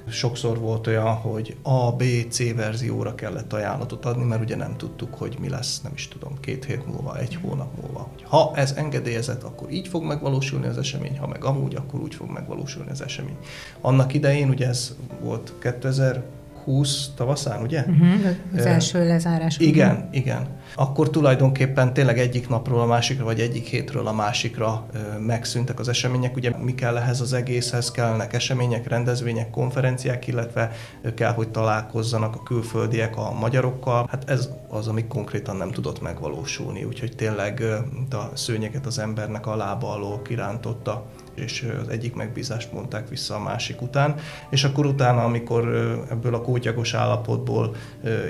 [0.10, 5.14] Sokszor volt olyan, hogy A, B, C verzióra kellett ajánlatot adni, mert ugye nem tudtuk,
[5.14, 8.10] hogy mi lesz, nem is tudom, két hét múlva, egy hónap múlva.
[8.24, 12.30] Ha ez engedélyezett, akkor így fog megvalósulni az esemény, ha meg amúgy, akkor úgy fog
[12.30, 13.38] megvalósulni az esemény.
[13.82, 16.24] Annak idején, ugye ez volt 2000
[16.64, 17.80] 20 tavaszán, ugye?
[17.80, 19.58] Uh-huh, az első lezárás.
[19.58, 20.16] Igen, uh-huh.
[20.16, 20.48] igen.
[20.76, 24.86] Akkor tulajdonképpen tényleg egyik napról a másikra, vagy egyik hétről a másikra
[25.20, 26.36] megszűntek az események.
[26.36, 27.92] Ugye mi kell ehhez az egészhez?
[27.92, 30.72] Kellnek események, rendezvények, konferenciák, illetve
[31.16, 34.08] kell, hogy találkozzanak a külföldiek a magyarokkal.
[34.10, 36.84] Hát ez az, ami konkrétan nem tudott megvalósulni.
[36.84, 37.64] Úgyhogy tényleg
[38.12, 41.06] a szőnyeket az embernek a lába alól kirántotta
[41.36, 44.16] és az egyik megbízást mondták vissza a másik után,
[44.50, 45.68] és akkor utána, amikor
[46.10, 47.76] ebből a kótyagos állapotból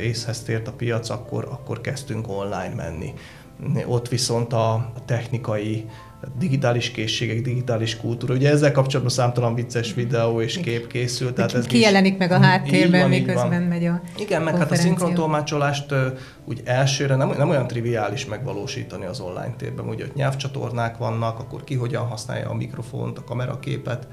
[0.01, 3.13] észhez tért a piac, akkor, akkor kezdtünk online menni.
[3.85, 5.89] Ott viszont a technikai
[6.37, 8.33] digitális készségek, digitális kultúra.
[8.33, 11.33] Ugye ezzel kapcsolatban számtalan vicces videó és kép készült.
[11.33, 15.93] Tehát ez Kijelenik meg a háttérben, van, miközben megy a Igen, meg hát a szinkrontolmácsolást
[16.45, 19.87] úgy elsőre nem, nem olyan triviális megvalósítani az online térben.
[19.87, 24.07] Ugye ott nyelvcsatornák vannak, akkor ki hogyan használja a mikrofont, a kameraképet,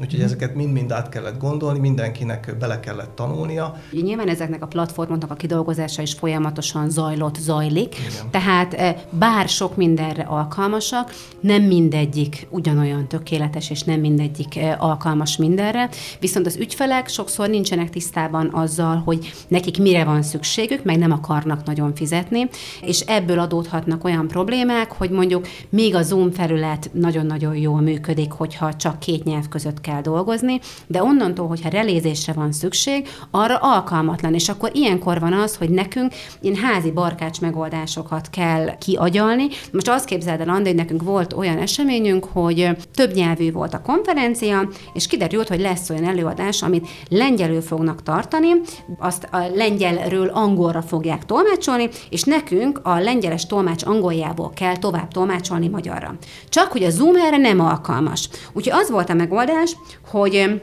[0.00, 0.24] Úgyhogy mm.
[0.24, 3.74] ezeket mind-mind át kellett gondolni, mindenkinek bele kellett tanulnia.
[3.90, 7.96] Nyilván ezeknek a platformoknak a kidolgozása is folyamatosan zajlott, zajlik.
[7.98, 8.30] Igen.
[8.30, 15.36] Tehát eh, bár sok mindenre alkalmasak, nem mindegyik ugyanolyan tökéletes, és nem mindegyik eh, alkalmas
[15.36, 15.88] mindenre.
[16.20, 21.64] Viszont az ügyfelek sokszor nincsenek tisztában azzal, hogy nekik mire van szükségük, meg nem akarnak
[21.64, 22.48] nagyon fizetni,
[22.80, 28.74] és ebből adódhatnak olyan problémák, hogy mondjuk még a Zoom felület nagyon-nagyon jól működik, hogyha
[28.74, 34.48] csak két nyelv között kell dolgozni, de onnantól, hogyha relézésre van szükség, arra alkalmatlan, és
[34.48, 39.46] akkor ilyenkor van az, hogy nekünk ilyen házi barkács megoldásokat kell kiagyalni.
[39.72, 43.82] Most azt képzeld el, Andi, hogy nekünk volt olyan eseményünk, hogy több nyelvű volt a
[43.82, 48.48] konferencia, és kiderült, hogy lesz olyan előadás, amit lengyelül fognak tartani,
[48.98, 55.68] azt a lengyelről angolra fogják tolmácsolni, és nekünk a lengyeles tolmács angoljából kell tovább tolmácsolni
[55.68, 56.14] magyarra.
[56.48, 58.28] Csak hogy a Zoom erre nem alkalmas.
[58.52, 59.73] Úgyhogy az volt a megoldás,
[60.06, 60.62] hogy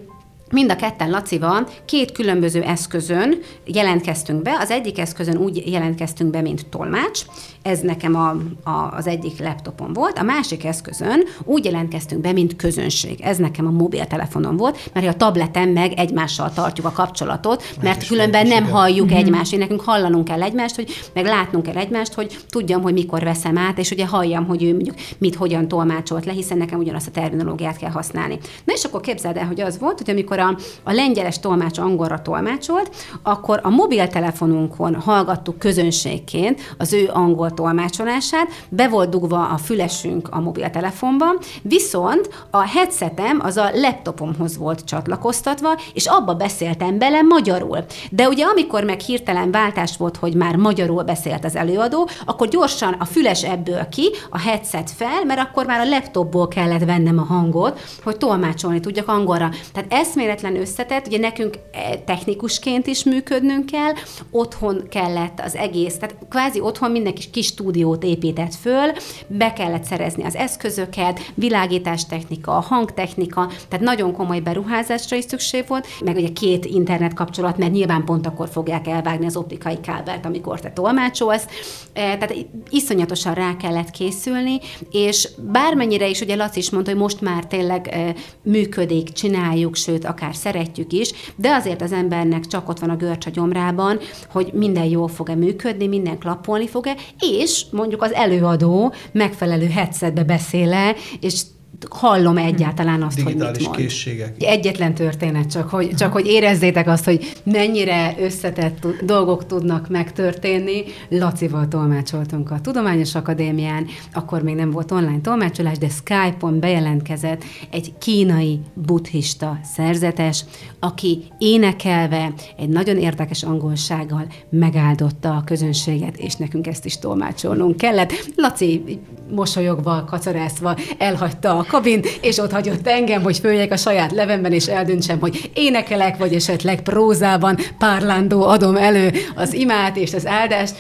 [0.52, 4.58] mind a ketten Lacival két különböző eszközön jelentkeztünk be.
[4.60, 7.22] Az egyik eszközön úgy jelentkeztünk be, mint tolmács,
[7.62, 8.30] ez nekem a,
[8.70, 13.22] a, az egyik laptopon volt, a másik eszközön úgy jelentkeztünk be, mint közönség.
[13.22, 18.48] Ez nekem a mobiltelefonon volt, mert a tableten meg egymással tartjuk a kapcsolatot, mert különben
[18.48, 19.16] nem halljuk mm-hmm.
[19.16, 19.54] egymást.
[19.54, 23.58] Én nekünk hallanunk kell egymást, hogy meg látnunk kell egymást, hogy tudjam, hogy mikor veszem
[23.58, 27.12] át, és ugye halljam, hogy ő mondjuk mit, hogyan tolmácsolt le, hiszen nekem ugyanazt a
[27.12, 28.38] terminológiát kell használni.
[28.64, 32.22] Na és akkor képzeld el, hogy az volt, hogy amikor a, a lengyeles tolmács angolra
[32.22, 40.28] tolmácsolt, akkor a mobiltelefonunkon hallgattuk közönségként az ő angol tolmácsolását, be volt dugva a fülesünk
[40.32, 41.26] a mobiltelefonba,
[41.62, 47.86] viszont a headsetem az a laptopomhoz volt csatlakoztatva, és abba beszéltem bele magyarul.
[48.10, 52.96] De ugye amikor meg hirtelen váltás volt, hogy már magyarul beszélt az előadó, akkor gyorsan
[53.00, 57.24] a füles ebből ki, a headset fel, mert akkor már a laptopból kellett vennem a
[57.24, 59.50] hangot, hogy tolmácsolni tudjak angolra.
[59.74, 63.94] Tehát eszméletlen összetett, ugye nekünk e, technikusként is működnünk kell,
[64.32, 68.92] otthon kellett az egész, tehát kvázi otthon mindenki kis stúdiót épített föl,
[69.28, 76.16] be kellett szerezni az eszközöket, világítástechnika, hangtechnika, tehát nagyon komoly beruházásra is szükség volt, meg
[76.16, 80.72] ugye két internet kapcsolat, mert nyilván pont akkor fogják elvágni az optikai kábelt, amikor te
[80.72, 81.46] tolmácsolsz.
[81.94, 82.36] E, tehát
[82.70, 84.60] iszonyatosan rá kellett készülni,
[84.92, 88.14] és bármennyire is, ugye Laci is mondta, hogy most már tényleg e,
[88.44, 93.26] működik, csináljuk, sőt, akár szeretjük is, de azért az embernek csak ott van a görcs
[93.26, 94.00] a gyomrában,
[94.32, 96.96] hogy minden jól fog-e működni, minden klappolni fog-e,
[97.32, 101.42] és mondjuk az előadó megfelelő headsetbe beszéle, és
[101.90, 103.78] hallom egyáltalán azt, Digitális hogy mit mond.
[103.78, 104.36] készségek.
[104.40, 110.84] Egyetlen történet, csak hogy, csak hogy érezzétek azt, hogy mennyire összetett dolgok tudnak megtörténni.
[111.10, 117.94] Lacival tolmácsoltunk a Tudományos Akadémián, akkor még nem volt online tolmácsolás, de Skype-on bejelentkezett egy
[117.98, 120.46] kínai buddhista szerzetes,
[120.80, 128.12] aki énekelve egy nagyon érdekes angolsággal megáldotta a közönséget, és nekünk ezt is tolmácsolnunk kellett.
[128.36, 129.00] Laci
[129.32, 134.68] mosolyogva, kacarászva elhagyta a kabin, és ott hagyott engem, hogy följek a saját levemben, és
[134.68, 140.76] eldöntsem, hogy énekelek, vagy esetleg prózában, párlándó adom elő az imát és az áldást.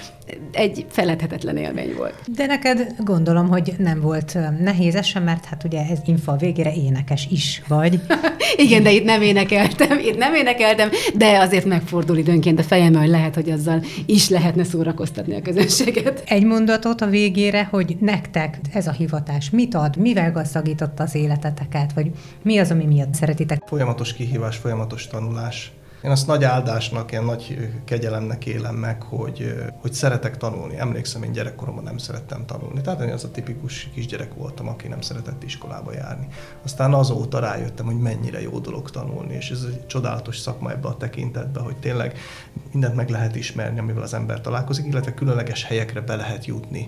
[0.51, 2.15] Egy feledhetetlen élmény volt.
[2.35, 6.73] De neked gondolom, hogy nem volt nehéz ez sem, mert hát ugye ez infa végére
[6.73, 7.99] énekes is vagy.
[8.55, 13.07] Igen, de itt nem énekeltem, itt nem énekeltem, de azért megfordul időnként a fejem, hogy
[13.07, 16.23] lehet, hogy azzal is lehetne szórakoztatni a közönséget.
[16.25, 21.93] Egy mondatot a végére, hogy nektek ez a hivatás mit ad, mivel gazdagította az életeteket,
[21.93, 22.11] vagy
[22.41, 23.63] mi az, ami miatt szeretitek?
[23.65, 25.71] Folyamatos kihívás, folyamatos tanulás
[26.03, 30.77] én azt nagy áldásnak, ilyen nagy kegyelemnek élem meg, hogy, hogy szeretek tanulni.
[30.77, 32.81] Emlékszem, én gyerekkoromban nem szerettem tanulni.
[32.81, 36.27] Tehát én az a tipikus kisgyerek voltam, aki nem szeretett iskolába járni.
[36.63, 40.97] Aztán azóta rájöttem, hogy mennyire jó dolog tanulni, és ez egy csodálatos szakma ebbe a
[40.97, 42.17] tekintetbe, hogy tényleg
[42.71, 46.79] mindent meg lehet ismerni, amivel az ember találkozik, illetve különleges helyekre be lehet jutni.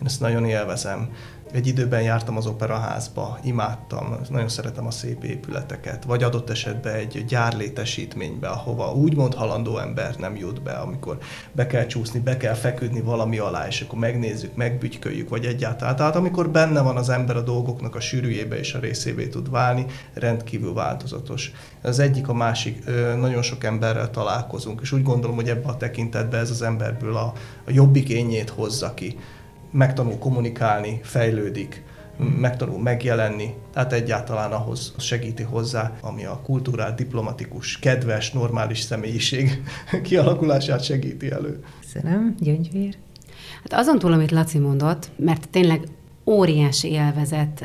[0.00, 1.10] Én ezt nagyon élvezem.
[1.52, 7.24] Egy időben jártam az operaházba, imádtam, nagyon szeretem a szép épületeket, vagy adott esetben egy
[7.28, 11.18] gyárlétesítménybe, ahova úgymond halandó ember nem jut be, amikor
[11.52, 15.96] be kell csúszni, be kell feküdni valami alá, és akkor megnézzük, megbügyköljük, vagy egyáltalán.
[15.96, 19.86] Tehát amikor benne van az ember a dolgoknak a sűrűjébe és a részévé tud válni,
[20.14, 21.52] rendkívül változatos.
[21.82, 22.84] Az egyik, a másik,
[23.16, 27.32] nagyon sok emberrel találkozunk, és úgy gondolom, hogy ebbe a tekintetben ez az emberből a,
[27.66, 29.16] a jobbik ényét hozza ki
[29.70, 31.82] megtanul kommunikálni, fejlődik,
[32.40, 39.62] megtanul megjelenni, tehát egyáltalán ahhoz segíti hozzá, ami a kultúrát, diplomatikus, kedves, normális személyiség
[40.02, 41.64] kialakulását segíti elő.
[41.80, 42.96] Köszönöm, Gyöngyvér.
[43.62, 45.80] Hát azon túl, amit Laci mondott, mert tényleg
[46.26, 47.64] óriási élvezet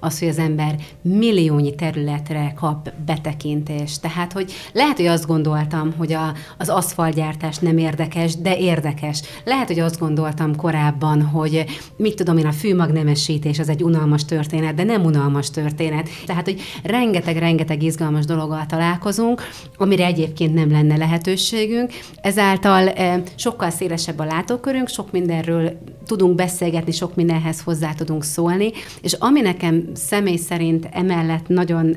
[0.00, 4.00] az, hogy az ember milliónyi területre kap betekintést.
[4.00, 9.22] Tehát, hogy lehet, hogy azt gondoltam, hogy a, az aszfaltgyártás nem érdekes, de érdekes.
[9.44, 11.64] Lehet, hogy azt gondoltam korábban, hogy
[11.96, 16.08] mit tudom én, a fűmagnemesítés az egy unalmas történet, de nem unalmas történet.
[16.26, 19.42] Tehát, hogy rengeteg-rengeteg izgalmas dologgal találkozunk,
[19.76, 21.92] amire egyébként nem lenne lehetőségünk.
[22.20, 22.92] Ezáltal
[23.34, 28.70] sokkal szélesebb a látókörünk, sok mindenről tudunk beszélgetni, sok mindenhez hozzá tudunk szólni,
[29.00, 31.96] és ami nekem személy szerint emellett nagyon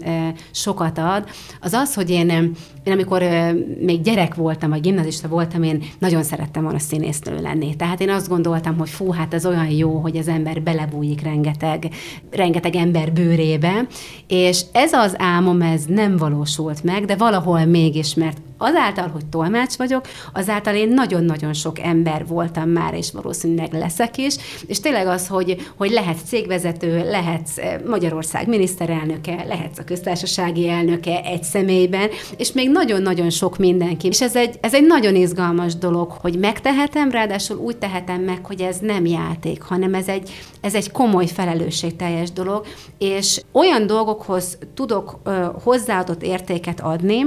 [0.51, 1.29] sokat ad,
[1.61, 2.29] az az, hogy én,
[2.83, 3.23] én amikor
[3.79, 7.75] még gyerek voltam, vagy gimnazista voltam, én nagyon szerettem volna színésznő lenni.
[7.75, 11.89] Tehát én azt gondoltam, hogy fú, hát ez olyan jó, hogy az ember belebújik rengeteg,
[12.31, 13.87] rengeteg ember bőrébe,
[14.27, 19.75] és ez az álmom, ez nem valósult meg, de valahol mégis, mert azáltal, hogy tolmács
[19.75, 24.35] vagyok, azáltal én nagyon-nagyon sok ember voltam már, és valószínűleg leszek is,
[24.67, 31.21] és tényleg az, hogy, hogy lehetsz cégvezető, lehetsz eh, Magyarország miniszterelnöke, lehetsz a köztársasági elnöke
[31.23, 34.07] egy személyben, és még nagyon-nagyon sok mindenki.
[34.07, 38.61] És ez egy, ez egy nagyon izgalmas dolog, hogy megtehetem, ráadásul úgy tehetem meg, hogy
[38.61, 40.29] ez nem játék, hanem ez egy,
[40.61, 42.65] ez egy komoly felelősségteljes dolog,
[42.97, 47.21] és olyan dolgokhoz tudok ö, hozzáadott értéket adni,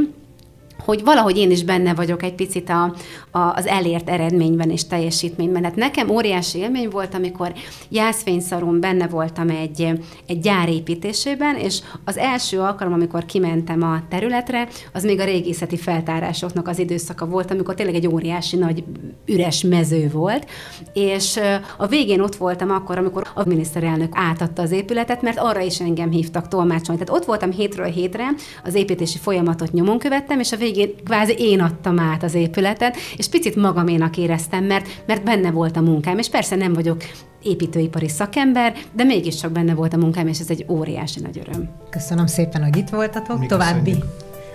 [0.85, 2.95] hogy valahogy én is benne vagyok egy picit a,
[3.30, 5.64] a, az elért eredményben és teljesítményben.
[5.64, 7.53] Hát nekem óriási élmény volt, amikor
[7.89, 9.89] jászfényszaron benne voltam egy,
[10.26, 15.76] egy gyár építésében, és az első alkalom, amikor kimentem a területre, az még a régészeti
[15.76, 18.85] feltárásoknak az időszaka volt, amikor tényleg egy óriási nagy
[19.26, 20.47] üres mező volt,
[20.93, 21.41] és
[21.76, 26.11] a végén ott voltam akkor, amikor a miniszterelnök átadta az épületet, mert arra is engem
[26.11, 27.05] hívtak tolmácsolni.
[27.05, 28.24] Tehát ott voltam hétről hétre,
[28.64, 32.97] az építési folyamatot nyomon követtem, és a végén végén kvázi én adtam át az épületet,
[33.16, 37.03] és picit magaménak éreztem, mert, mert benne volt a munkám, és persze nem vagyok
[37.43, 41.68] építőipari szakember, de mégiscsak benne volt a munkám, és ez egy óriási nagy öröm.
[41.91, 43.39] Köszönöm szépen, hogy itt voltatok.
[43.39, 44.05] Mi További köszönjük.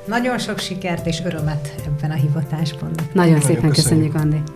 [0.07, 2.89] nagyon sok sikert és örömet ebben a hivatásban.
[2.89, 4.51] Nagyon, nagyon szépen köszönjük, köszönjük Andi.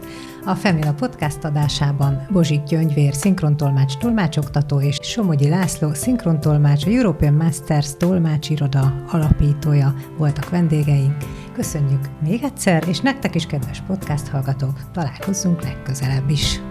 [0.46, 7.98] A Femina podcast adásában Bozsik Gyöngyvér, szinkrontolmács tolmácsoktató és Somogyi László, szinkrontolmács, a European Masters
[7.98, 11.18] tolmácsiroda alapítója voltak vendégeink.
[11.54, 16.71] Köszönjük még egyszer, és nektek is, kedves podcast hallgatók, találkozzunk legközelebb is.